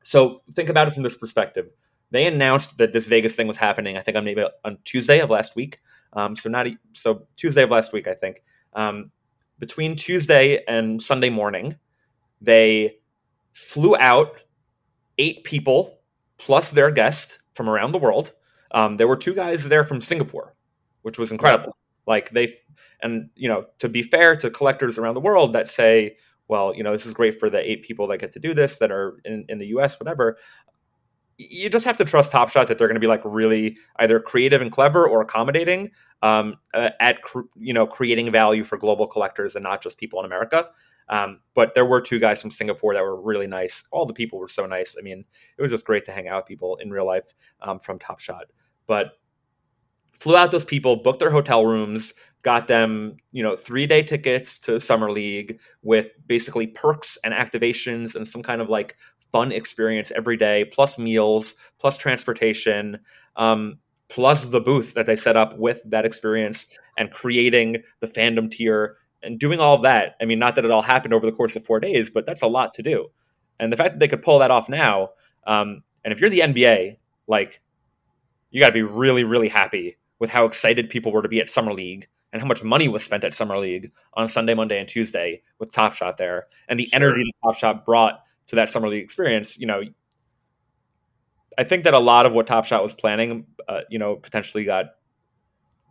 [0.03, 1.69] So think about it from this perspective.
[2.11, 3.97] They announced that this Vegas thing was happening.
[3.97, 5.81] I think on maybe on Tuesday of last week.
[6.15, 8.43] Um, so not so Tuesday of last week, I think.
[8.73, 9.11] Um,
[9.59, 11.77] between Tuesday and Sunday morning,
[12.41, 12.99] they
[13.53, 14.43] flew out
[15.19, 15.99] eight people
[16.39, 18.33] plus their guest from around the world.
[18.73, 20.55] Um, there were two guys there from Singapore,
[21.03, 21.75] which was incredible.
[22.07, 22.55] Like they,
[23.03, 26.17] and you know, to be fair to collectors around the world that say,
[26.49, 28.79] well, you know, this is great for the eight people that get to do this
[28.79, 30.01] that are in, in the U.S.
[30.01, 30.39] Whatever.
[31.39, 34.19] You just have to trust Top Shot that they're going to be like really either
[34.21, 35.91] creative and clever or accommodating
[36.23, 40.19] um, uh, at cr- you know creating value for global collectors and not just people
[40.19, 40.69] in America.
[41.09, 43.87] Um, but there were two guys from Singapore that were really nice.
[43.93, 44.97] All the people were so nice.
[44.99, 45.25] I mean,
[45.57, 48.21] it was just great to hang out with people in real life um, from Top
[48.21, 48.47] Shot.
[48.87, 49.13] But
[50.13, 54.59] flew out those people, booked their hotel rooms, got them, you know, three day tickets
[54.59, 58.97] to Summer League with basically perks and activations and some kind of like
[59.33, 62.99] fun experience every day, plus meals, plus transportation.
[63.37, 68.51] Um, plus the booth that they set up with that experience and creating the fandom
[68.51, 70.17] tier and doing all that.
[70.21, 72.43] I mean, not that it all happened over the course of four days, but that's
[72.43, 73.09] a lot to do.
[73.61, 75.11] And the fact that they could pull that off now,
[75.47, 77.61] um, and if you're the NBA, like,
[78.51, 81.51] you got to be really, really happy with how excited people were to be at
[81.51, 84.89] Summer League and how much money was spent at Summer League on Sunday, Monday, and
[84.89, 86.97] Tuesday with Top Shot there, and the sure.
[86.97, 89.59] energy that Top Shot brought to that Summer League experience.
[89.59, 89.83] You know,
[91.57, 94.65] I think that a lot of what Top Shot was planning, uh, you know, potentially
[94.65, 94.87] got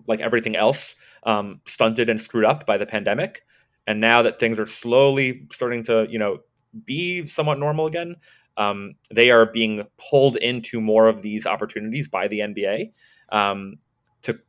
[0.07, 3.43] like everything else um, stunted and screwed up by the pandemic.
[3.85, 6.39] And now that things are slowly starting to, you know,
[6.85, 8.15] be somewhat normal again,
[8.57, 12.91] um, they are being pulled into more of these opportunities by the NBA
[13.29, 13.75] um,
[14.23, 14.39] to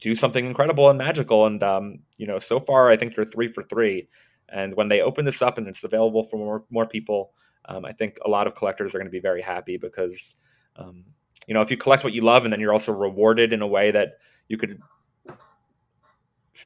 [0.00, 1.46] do something incredible and magical.
[1.46, 4.08] And um, you know, so far, I think they're three for three.
[4.48, 7.32] And when they open this up and it's available for more more people,
[7.66, 10.36] um, I think a lot of collectors are going to be very happy because
[10.76, 11.04] um,
[11.46, 13.66] you know if you collect what you love and then you're also rewarded in a
[13.66, 14.80] way that you could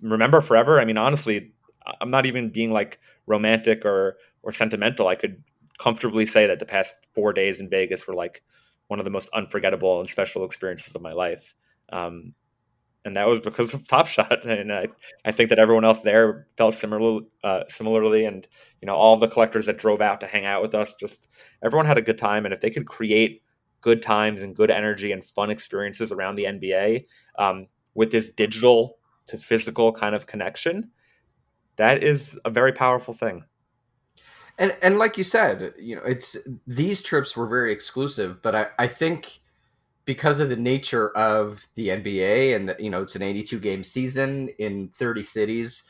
[0.03, 0.81] remember forever.
[0.81, 1.53] I mean, honestly,
[2.01, 5.09] I'm not even being like romantic or or sentimental.
[5.09, 5.43] I could
[5.79, 8.43] comfortably say that the past four days in Vegas were like
[8.89, 11.55] one of the most unforgettable and special experiences of my life.
[11.91, 12.35] Um,
[13.05, 14.89] and that was because of Top Shot, and I,
[15.25, 18.47] I think that everyone else there felt similar, uh, similarly, and
[18.81, 21.29] you know all the collectors that drove out to hang out with us, just
[21.65, 23.43] everyone had a good time, and if they could create
[23.81, 27.07] good times and good energy and fun experiences around the NBA
[27.39, 30.91] um, with this digital to physical kind of connection,
[31.77, 33.45] that is a very powerful thing.
[34.59, 36.37] And and like you said, you know, it's
[36.67, 39.41] these trips were very exclusive, but I, I think
[40.05, 43.85] because of the nature of the NBA and the, you know it's an 82 game
[43.85, 45.85] season in 30 cities,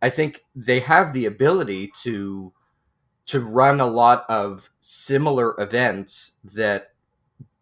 [0.00, 2.52] I think they have the ability to
[3.26, 6.88] to run a lot of similar events that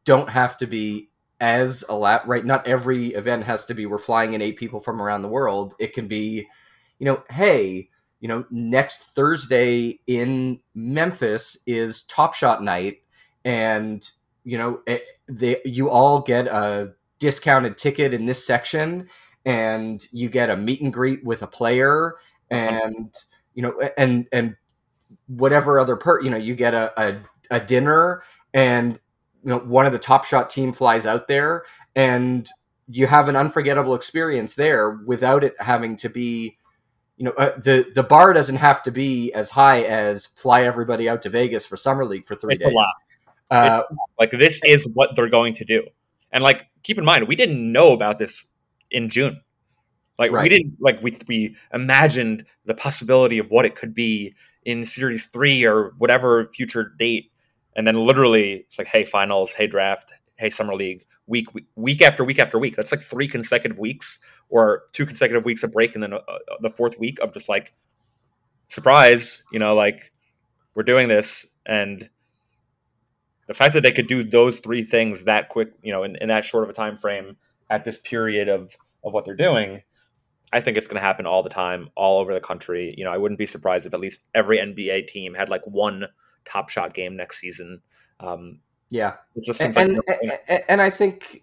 [0.05, 1.11] don't have to be
[1.41, 2.45] as a lap right?
[2.45, 5.75] Not every event has to be we're flying in eight people from around the world.
[5.79, 6.49] It can be
[6.99, 7.89] you know hey
[8.21, 12.99] you know next thursday in memphis is top shot night
[13.45, 14.11] and
[14.45, 19.09] you know it, they, you all get a discounted ticket in this section
[19.45, 22.17] and you get a meet and greet with a player
[22.51, 23.15] and
[23.55, 24.57] you know and and
[25.27, 27.17] whatever other per you know you get a, a,
[27.51, 28.23] a dinner
[28.53, 28.99] and
[29.45, 32.49] you know one of the top shot team flies out there and
[32.89, 36.59] you have an unforgettable experience there without it having to be
[37.17, 41.09] you know uh, the the bar doesn't have to be as high as fly everybody
[41.09, 42.75] out to Vegas for summer league for 3 it's days
[43.51, 43.83] uh,
[44.19, 45.83] like this is what they're going to do.
[46.33, 48.47] And like keep in mind we didn't know about this
[48.91, 49.41] in June.
[50.19, 50.43] Like right.
[50.43, 54.35] we didn't like we we imagined the possibility of what it could be
[54.65, 57.33] in series 3 or whatever future date.
[57.75, 62.25] And then literally it's like hey finals hey draft hey summer league week week after
[62.25, 62.77] week after week.
[62.77, 66.39] That's like three consecutive weeks or two consecutive weeks of break and then uh, uh,
[66.61, 67.73] the fourth week of just like
[68.69, 70.13] surprise you know like
[70.75, 71.47] we're doing this.
[71.67, 72.09] And
[73.51, 76.29] the fact that they could do those three things that quick, you know, in, in
[76.29, 77.37] that short of a time frame
[77.69, 79.83] at this period of of what they're doing,
[80.53, 82.95] I think it's going to happen all the time, all over the country.
[82.97, 86.05] You know, I wouldn't be surprised if at least every NBA team had like one
[86.45, 87.83] Top Shot game next season.
[88.21, 89.15] Um, yeah,
[89.59, 90.09] and, like
[90.49, 91.43] and, and I think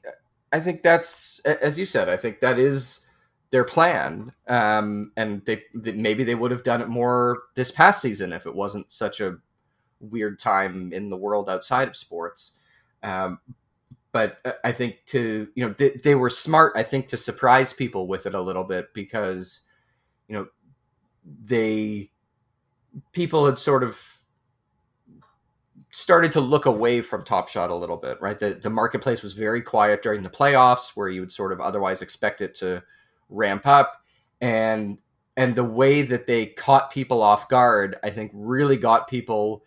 [0.54, 2.08] I think that's as you said.
[2.08, 3.06] I think that is
[3.50, 8.32] their plan, um, and they maybe they would have done it more this past season
[8.32, 9.39] if it wasn't such a
[10.00, 12.58] weird time in the world outside of sports.
[13.04, 13.40] Um,
[14.12, 16.74] but I think to you know they, they were smart.
[16.76, 19.68] I think to surprise people with it a little bit because
[20.28, 20.48] you know
[21.42, 22.10] they
[23.12, 24.18] people had sort of
[25.92, 28.38] started to look away from Top Shot a little bit, right?
[28.38, 32.02] The the marketplace was very quiet during the playoffs, where you would sort of otherwise
[32.02, 32.84] expect it to
[33.30, 34.02] ramp up,
[34.42, 34.98] and
[35.36, 39.64] and the way that they caught people off guard, I think, really got people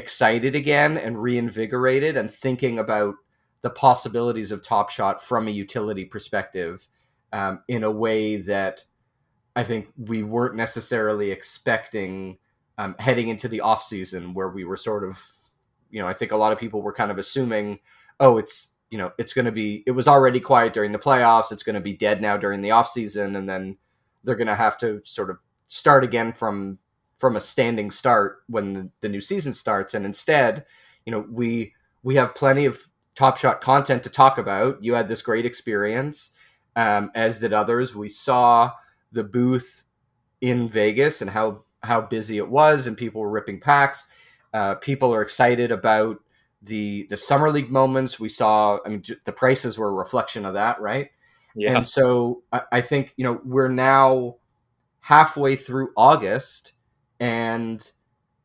[0.00, 3.14] excited again and reinvigorated and thinking about
[3.62, 6.88] the possibilities of Top Shot from a utility perspective
[7.32, 8.84] um, in a way that
[9.54, 12.38] I think we weren't necessarily expecting
[12.78, 15.22] um, heading into the off season, where we were sort of
[15.90, 17.80] you know, I think a lot of people were kind of assuming,
[18.18, 19.84] oh, it's you know, it's going to be.
[19.86, 21.52] It was already quiet during the playoffs.
[21.52, 23.76] It's going to be dead now during the off season, and then
[24.24, 26.78] they're going to have to sort of start again from
[27.20, 29.94] from a standing start when the, the new season starts.
[29.94, 30.66] And instead,
[31.06, 32.80] you know, we we have plenty of
[33.14, 34.82] Top Shot content to talk about.
[34.82, 36.34] You had this great experience,
[36.74, 37.94] um, as did others.
[37.94, 38.72] We saw
[39.12, 39.84] the booth
[40.40, 44.08] in Vegas and how how busy it was, and people were ripping packs
[44.52, 46.18] uh, people are excited about
[46.62, 48.18] the the summer league moments.
[48.18, 51.10] We saw, I mean, the prices were a reflection of that, right?
[51.54, 51.76] Yeah.
[51.76, 54.36] And so I, I think you know we're now
[55.00, 56.72] halfway through August,
[57.20, 57.88] and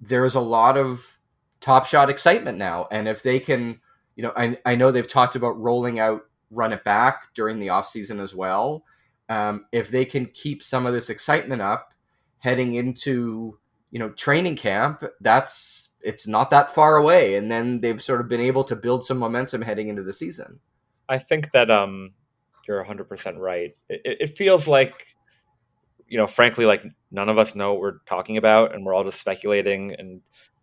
[0.02, 1.18] there's a lot of
[1.62, 2.88] Top Shot excitement now.
[2.92, 3.80] And if they can,
[4.16, 7.70] you know, I I know they've talked about rolling out Run It Back during the
[7.70, 8.84] off season as well.
[9.30, 11.94] Um, if they can keep some of this excitement up
[12.38, 13.58] heading into
[13.90, 18.28] you know training camp, that's it's not that far away, and then they've sort of
[18.28, 20.60] been able to build some momentum heading into the season.
[21.10, 22.14] I think that um,
[22.68, 23.76] you're 100 percent right.
[23.90, 25.15] It, it, feels like,
[26.08, 29.04] you know, frankly, like none of us know what we're talking about, and we're all
[29.04, 29.94] just speculating.
[29.98, 30.22] And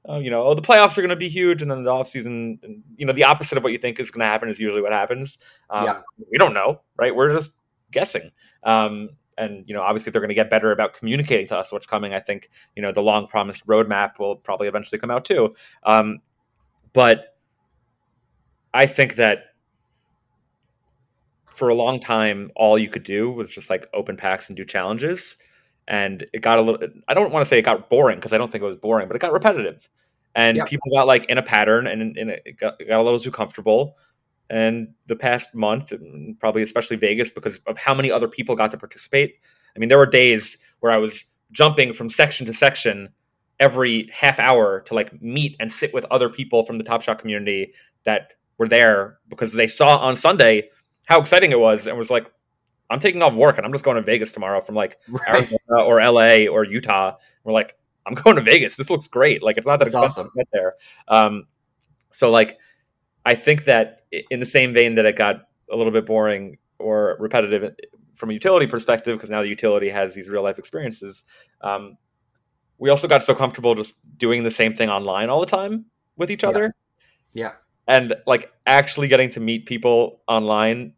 [0.08, 2.08] uh, you know, oh, the playoffs are going to be huge, and then the off
[2.08, 4.58] season, and, you know, the opposite of what you think is going to happen is
[4.58, 5.38] usually what happens.
[5.70, 6.00] Um, yeah.
[6.30, 7.14] We don't know, right?
[7.14, 7.52] We're just
[7.90, 8.30] guessing.
[8.64, 11.86] Um, and you know obviously they're going to get better about communicating to us what's
[11.86, 15.54] coming i think you know the long promised roadmap will probably eventually come out too
[15.84, 16.18] um,
[16.92, 17.36] but
[18.74, 19.51] i think that
[21.54, 24.64] for a long time all you could do was just like open packs and do
[24.64, 25.36] challenges
[25.88, 28.38] and it got a little i don't want to say it got boring because i
[28.38, 29.88] don't think it was boring but it got repetitive
[30.34, 30.64] and yeah.
[30.64, 33.30] people got like in a pattern and, and it, got, it got a little too
[33.30, 33.96] comfortable
[34.52, 35.94] and the past month,
[36.38, 39.36] probably especially Vegas, because of how many other people got to participate.
[39.74, 43.08] I mean, there were days where I was jumping from section to section
[43.60, 47.18] every half hour to like meet and sit with other people from the Top Shot
[47.18, 47.72] community
[48.04, 50.68] that were there because they saw on Sunday
[51.06, 52.30] how exciting it was and was like,
[52.90, 55.28] I'm taking off work and I'm just going to Vegas tomorrow from like right.
[55.28, 57.16] Arizona or LA or Utah.
[57.44, 58.76] We're like, I'm going to Vegas.
[58.76, 59.42] This looks great.
[59.42, 60.30] Like it's not that That's expensive awesome.
[60.32, 60.74] to get there.
[61.08, 61.46] Um,
[62.10, 62.58] so like
[63.24, 67.16] I think that in the same vein that it got a little bit boring or
[67.18, 67.74] repetitive
[68.14, 71.24] from a utility perspective, because now the utility has these real life experiences,
[71.62, 71.96] um,
[72.78, 75.86] we also got so comfortable just doing the same thing online all the time
[76.16, 76.74] with each other.
[77.32, 77.52] Yeah.
[77.88, 80.94] And like actually getting to meet people online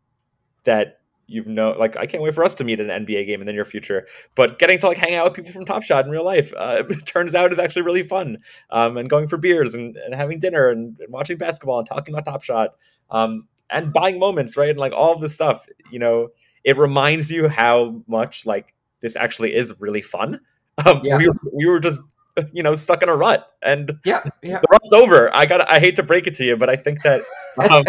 [0.64, 3.40] that you've know like I can't wait for us to meet at an NBA game
[3.40, 4.06] in the near future.
[4.34, 6.82] But getting to like hang out with people from Top Shot in real life, uh,
[6.88, 8.38] it turns out is actually really fun.
[8.70, 12.14] Um, and going for beers and, and having dinner and, and, watching basketball and talking
[12.14, 12.74] about Top Shot
[13.10, 14.70] um, and buying moments, right?
[14.70, 16.28] And like all of this stuff, you know,
[16.64, 20.40] it reminds you how much like this actually is really fun.
[20.84, 21.18] Um, yeah.
[21.18, 22.00] we, we were just
[22.52, 23.46] you know stuck in a rut.
[23.62, 24.60] And yeah yeah.
[24.60, 25.34] the rut's over.
[25.34, 27.22] I got i hate to break it to you but i think that
[27.70, 27.84] um,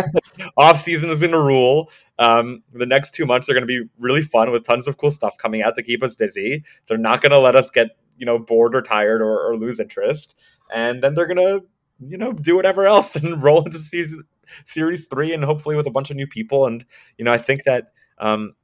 [0.57, 1.89] off season is in a rule.
[2.17, 5.11] Um, the next two months are going to be really fun with tons of cool
[5.11, 6.63] stuff coming out to keep us busy.
[6.87, 9.79] They're not going to let us get you know bored or tired or, or lose
[9.79, 10.39] interest.
[10.73, 11.65] And then they're going to
[11.99, 14.23] you know do whatever else and roll into season
[14.63, 16.65] series three and hopefully with a bunch of new people.
[16.65, 16.85] And
[17.17, 18.55] you know i think that um,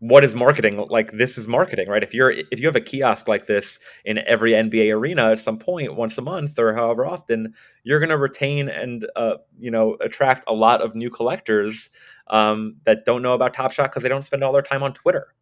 [0.00, 3.28] what is marketing like this is marketing right if you're if you have a kiosk
[3.28, 7.54] like this in every nba arena at some point once a month or however often
[7.84, 11.90] you're going to retain and uh, you know attract a lot of new collectors
[12.28, 14.92] um, that don't know about top shot because they don't spend all their time on
[14.92, 15.34] twitter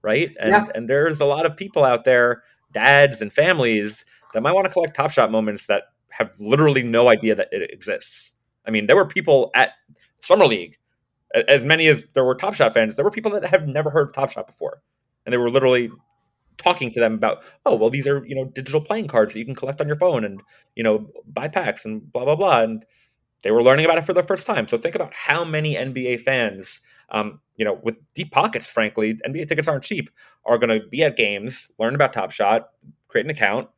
[0.00, 0.66] right and yeah.
[0.74, 4.72] and there's a lot of people out there dads and families that might want to
[4.72, 8.32] collect top shot moments that have literally no idea that it exists.
[8.66, 9.70] I mean, there were people at
[10.20, 10.78] Summer League,
[11.34, 14.08] as many as there were Top Shot fans, there were people that have never heard
[14.08, 14.82] of Top Shot before.
[15.24, 15.90] And they were literally
[16.58, 19.44] talking to them about, oh, well, these are, you know, digital playing cards that you
[19.44, 20.40] can collect on your phone and,
[20.74, 22.60] you know, buy packs and blah, blah, blah.
[22.60, 22.84] And
[23.42, 24.68] they were learning about it for the first time.
[24.68, 26.80] So think about how many NBA fans,
[27.10, 30.10] um, you know, with deep pockets, frankly, NBA tickets aren't cheap,
[30.44, 32.70] are going to be at games, learn about Top Shot,
[33.08, 33.68] create an account,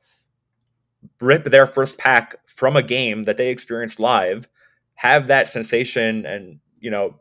[1.20, 4.48] rip their first pack from a game that they experienced live,
[4.94, 7.18] have that sensation and you know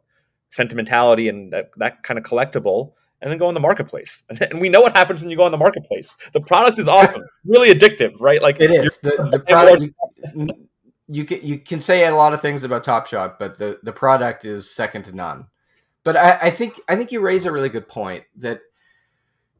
[0.53, 4.23] sentimentality and that, that kind of collectible, and then go on the marketplace.
[4.51, 6.15] And we know what happens when you go on the marketplace.
[6.31, 8.41] The product is awesome, really addictive, right?
[8.41, 8.99] Like it is.
[8.99, 9.83] The, the product.
[10.35, 10.47] You,
[11.07, 13.91] you can you can say a lot of things about Top Shot, but the the
[13.91, 15.47] product is second to none.
[16.03, 18.59] But I, I think I think you raise a really good point that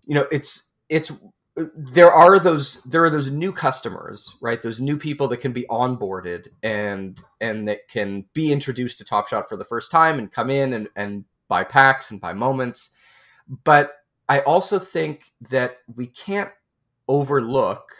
[0.06, 1.12] you know it's it's
[1.56, 4.62] there are those there are those new customers right?
[4.62, 9.28] Those new people that can be onboarded and and that can be introduced to top
[9.28, 12.92] shot for the first time and come in and, and buy packs and buy moments.
[13.64, 13.92] But
[14.30, 16.50] i also think that we can't
[17.08, 17.92] overlook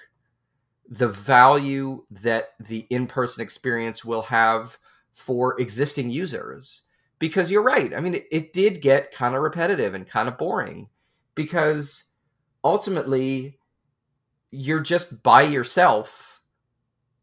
[0.88, 4.78] the value that the in-person experience will have
[5.14, 6.84] for existing users.
[7.20, 10.38] Because you're right i mean it, it did get kind of repetitive and kind of
[10.38, 10.90] boring
[11.36, 12.13] because
[12.64, 13.60] ultimately
[14.52, 16.42] you're just by yourself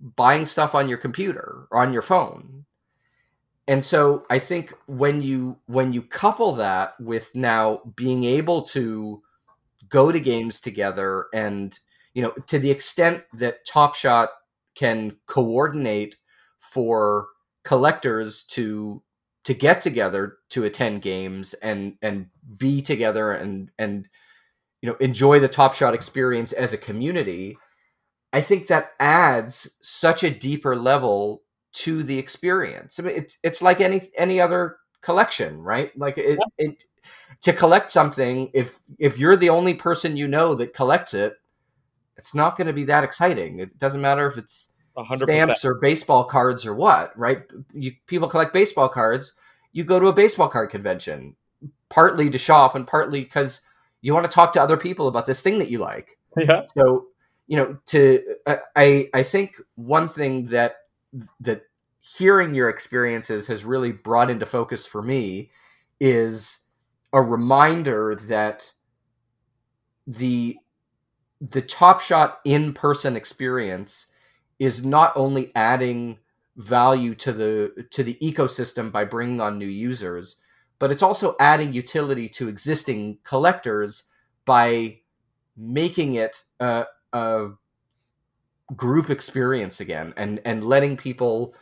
[0.00, 2.64] buying stuff on your computer or on your phone.
[3.68, 9.22] And so i think when you when you couple that with now being able to
[9.88, 11.78] go to games together and
[12.14, 14.30] you know to the extent that top shot
[14.74, 16.16] can coordinate
[16.58, 17.28] for
[17.62, 19.02] collectors to
[19.44, 22.26] to get together to attend games and and
[22.56, 24.08] be together and and
[24.82, 27.56] you know enjoy the top shot experience as a community
[28.32, 32.98] i think that adds such a deeper level to the experience.
[32.98, 35.96] I mean it's it's like any any other collection right?
[35.96, 36.66] Like it, yeah.
[36.66, 36.76] it
[37.42, 41.34] to collect something if if you're the only person you know that collects it
[42.16, 43.60] it's not going to be that exciting.
[43.60, 45.20] It doesn't matter if it's 100%.
[45.20, 47.42] stamps or baseball cards or what right?
[47.72, 49.36] You people collect baseball cards.
[49.72, 51.36] You go to a baseball card convention
[51.88, 53.62] partly to shop and partly because
[54.02, 56.18] you want to talk to other people about this thing that you like.
[56.36, 56.62] Yeah.
[56.76, 57.06] So,
[57.46, 58.22] you know, to
[58.76, 60.76] I I think one thing that
[61.40, 61.62] that
[62.00, 65.50] hearing your experiences has really brought into focus for me
[66.00, 66.64] is
[67.12, 68.72] a reminder that
[70.06, 70.56] the
[71.40, 74.06] the top shot in-person experience
[74.58, 76.18] is not only adding
[76.56, 80.39] value to the to the ecosystem by bringing on new users
[80.80, 84.10] but it's also adding utility to existing collectors
[84.44, 84.98] by
[85.56, 87.50] making it a, a
[88.74, 91.54] group experience again and and letting people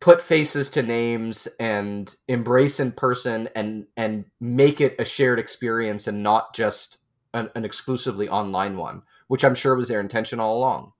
[0.00, 6.06] put faces to names and embrace in person and and make it a shared experience
[6.06, 6.98] and not just
[7.32, 10.92] an, an exclusively online one which i'm sure was their intention all along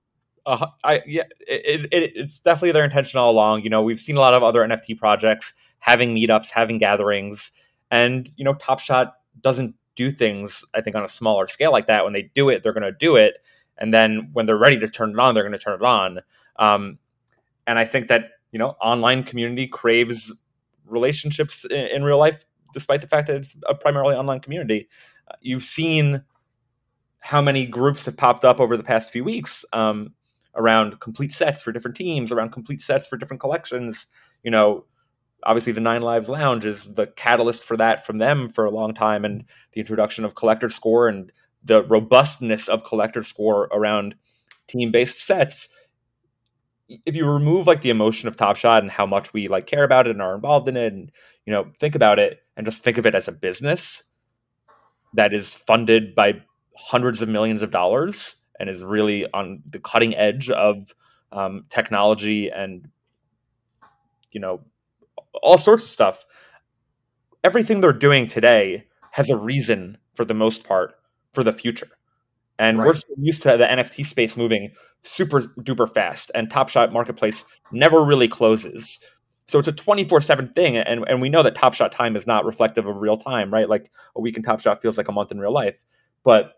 [0.45, 3.63] uh, I yeah, it, it, it's definitely their intention all along.
[3.63, 7.51] You know, we've seen a lot of other NFT projects having meetups, having gatherings,
[7.91, 10.63] and you know, Top Shot doesn't do things.
[10.73, 12.03] I think on a smaller scale like that.
[12.03, 13.37] When they do it, they're going to do it,
[13.77, 16.19] and then when they're ready to turn it on, they're going to turn it on.
[16.57, 16.99] Um,
[17.67, 20.33] and I think that you know, online community craves
[20.85, 24.87] relationships in, in real life, despite the fact that it's a primarily online community.
[25.29, 26.23] Uh, you've seen
[27.19, 29.65] how many groups have popped up over the past few weeks.
[29.73, 30.13] Um,
[30.55, 34.07] around complete sets for different teams, around complete sets for different collections.
[34.43, 34.85] You know,
[35.43, 38.93] obviously the Nine Lives Lounge is the catalyst for that from them for a long
[38.93, 41.31] time, and the introduction of Collector Score and
[41.63, 44.15] the robustness of Collector Score around
[44.67, 45.69] team-based sets.
[46.87, 49.83] If you remove like the emotion of Top Shot and how much we like care
[49.83, 51.11] about it and are involved in it, and
[51.45, 54.03] you know think about it and just think of it as a business
[55.13, 56.33] that is funded by
[56.77, 60.93] hundreds of millions of dollars and is really on the cutting edge of
[61.31, 62.87] um, technology and
[64.31, 64.61] you know
[65.41, 66.25] all sorts of stuff.
[67.43, 70.95] Everything they're doing today has a reason for the most part
[71.33, 71.87] for the future.
[72.57, 72.87] And right.
[72.87, 74.71] we're so used to the nft space moving
[75.03, 78.99] super duper fast and top shot marketplace never really closes.
[79.47, 82.45] So it's a 24-7 thing and, and we know that top shot time is not
[82.45, 83.69] reflective of real time right?
[83.69, 85.83] Like a week in top shot feels like a month in real life.
[86.23, 86.53] But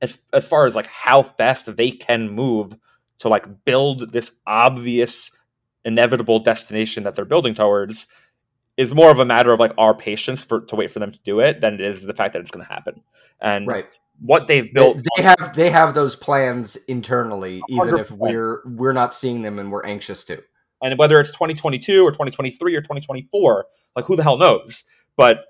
[0.00, 2.76] as as far as like how fast they can move
[3.18, 5.30] to like build this obvious
[5.84, 8.06] inevitable destination that they're building towards
[8.76, 11.18] is more of a matter of like our patience for to wait for them to
[11.24, 13.02] do it than it is the fact that it's going to happen.
[13.40, 13.86] And right.
[14.20, 14.96] what they've built.
[14.96, 18.00] They, they have they have those plans internally, even 100%.
[18.00, 20.42] if we're we're not seeing them and we're anxious to.
[20.82, 24.84] And whether it's 2022 or 2023 or 2024, like who the hell knows?
[25.14, 25.44] But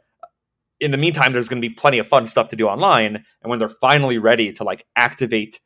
[0.80, 3.16] in the meantime, there's going to be plenty of fun stuff to do online.
[3.16, 5.60] And when they're finally ready to like activate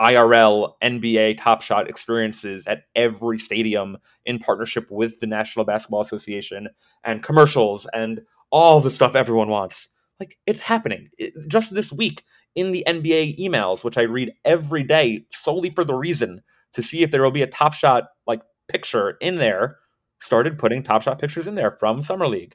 [0.00, 6.68] IRL NBA Top Shot experiences at every stadium in partnership with the National Basketball Association
[7.04, 9.88] and commercials and all the stuff everyone wants.
[10.18, 11.08] Like it's happening.
[11.18, 15.84] It, just this week in the NBA emails, which I read every day solely for
[15.84, 16.42] the reason
[16.72, 19.78] to see if there will be a Top Shot like picture in there,
[20.20, 22.54] started putting Top Shot pictures in there from Summer League.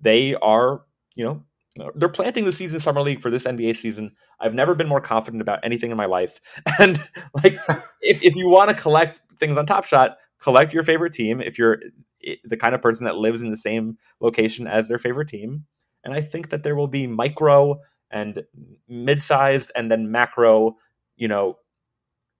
[0.00, 0.82] They are,
[1.14, 1.44] you know,
[1.80, 4.12] uh, they're planting the seeds in summer league for this NBA season.
[4.40, 6.40] I've never been more confident about anything in my life.
[6.78, 6.98] And
[7.42, 7.58] like,
[8.00, 11.40] if, if you want to collect things on Top Shot, collect your favorite team.
[11.40, 11.78] If you're
[12.24, 15.64] eh, the kind of person that lives in the same location as their favorite team,
[16.04, 18.44] and I think that there will be micro and
[18.88, 20.76] mid-sized and then macro,
[21.16, 21.56] you know,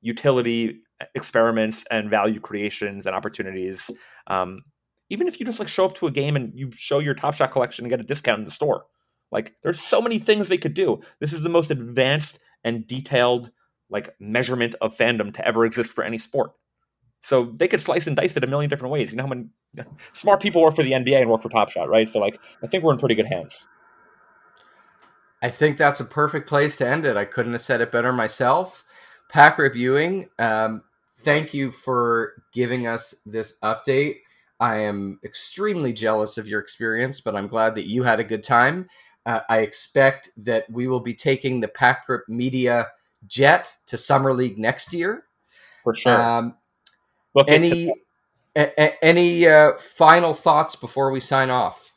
[0.00, 3.90] utility eh, experiments and value creations and opportunities.
[4.28, 4.62] Um,
[5.10, 7.34] even if you just like show up to a game and you show your Top
[7.34, 8.86] Shot collection and get a discount in the store
[9.34, 11.00] like there's so many things they could do.
[11.18, 13.50] This is the most advanced and detailed
[13.90, 16.52] like measurement of fandom to ever exist for any sport.
[17.20, 19.10] So they could slice and dice it a million different ways.
[19.10, 19.46] You know how many
[20.12, 22.08] smart people work for the NBA and work for Top Shot, right?
[22.08, 23.68] So like I think we're in pretty good hands.
[25.42, 27.16] I think that's a perfect place to end it.
[27.16, 28.84] I couldn't have said it better myself.
[29.28, 30.84] Pack Rip Ewing, um,
[31.18, 34.18] thank you for giving us this update.
[34.60, 38.42] I am extremely jealous of your experience, but I'm glad that you had a good
[38.42, 38.88] time.
[39.26, 42.88] Uh, I expect that we will be taking the Pack Rip Media
[43.26, 45.24] jet to Summer League next year.
[45.82, 46.20] For sure.
[46.20, 46.56] Um,
[47.48, 47.92] any
[48.56, 51.92] a, a, any uh, final thoughts before we sign off?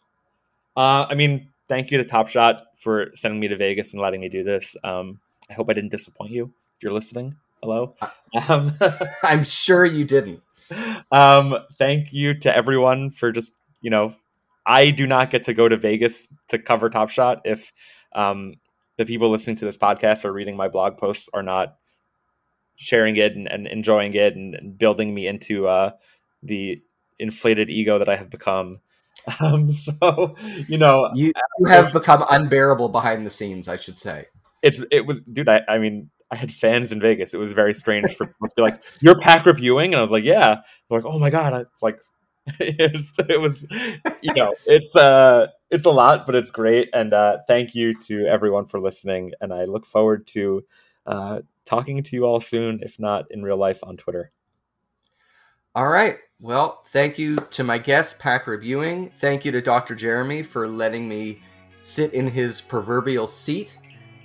[0.76, 4.22] Uh, I mean, thank you to Top Shot for sending me to Vegas and letting
[4.22, 4.76] me do this.
[4.84, 6.46] Um, I hope I didn't disappoint you.
[6.78, 7.96] If you're listening, hello.
[8.50, 8.78] Um,
[9.24, 10.42] I'm sure you didn't.
[11.12, 14.14] Um, thank you to everyone for just you know
[14.66, 17.72] I do not get to go to Vegas to cover Top Shot if
[18.14, 18.56] um,
[18.98, 21.78] the people listening to this podcast or reading my blog posts are not
[22.76, 25.92] sharing it and, and enjoying it and, and, building me into uh,
[26.44, 26.82] the
[27.18, 28.80] inflated ego that I have become.
[29.42, 30.36] Um, so
[30.68, 33.68] you know, you, you have become unbearable behind the scenes.
[33.68, 34.28] I should say
[34.62, 35.50] it's it was, dude.
[35.50, 37.34] I, I mean, I had fans in Vegas.
[37.34, 40.02] It was very strange for people to be like, "You're Pack Rip Ewing," and I
[40.02, 42.00] was like, "Yeah." They're like, "Oh my god!" I like
[42.60, 43.68] it, was, it was,
[44.22, 46.90] you know, it's uh, it's a lot, but it's great.
[46.94, 49.32] And uh, thank you to everyone for listening.
[49.42, 50.64] And I look forward to
[51.06, 54.32] uh, talking to you all soon, if not in real life on Twitter.
[55.76, 56.16] All right.
[56.40, 59.10] Well, thank you to my guest, Pack Rip Ewing.
[59.18, 59.96] Thank you to Dr.
[59.96, 61.42] Jeremy for letting me
[61.82, 63.78] sit in his proverbial seat.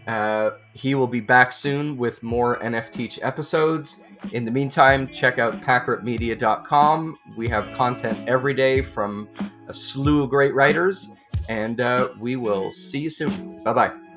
[0.07, 4.05] Uh, he will be back soon with more NFTeach episodes.
[4.33, 7.17] In the meantime, check out packripmedia.com.
[7.37, 9.29] We have content every day from
[9.69, 11.13] a slew of great writers,
[11.49, 13.63] and uh, we will see you soon.
[13.65, 14.12] Bye bye.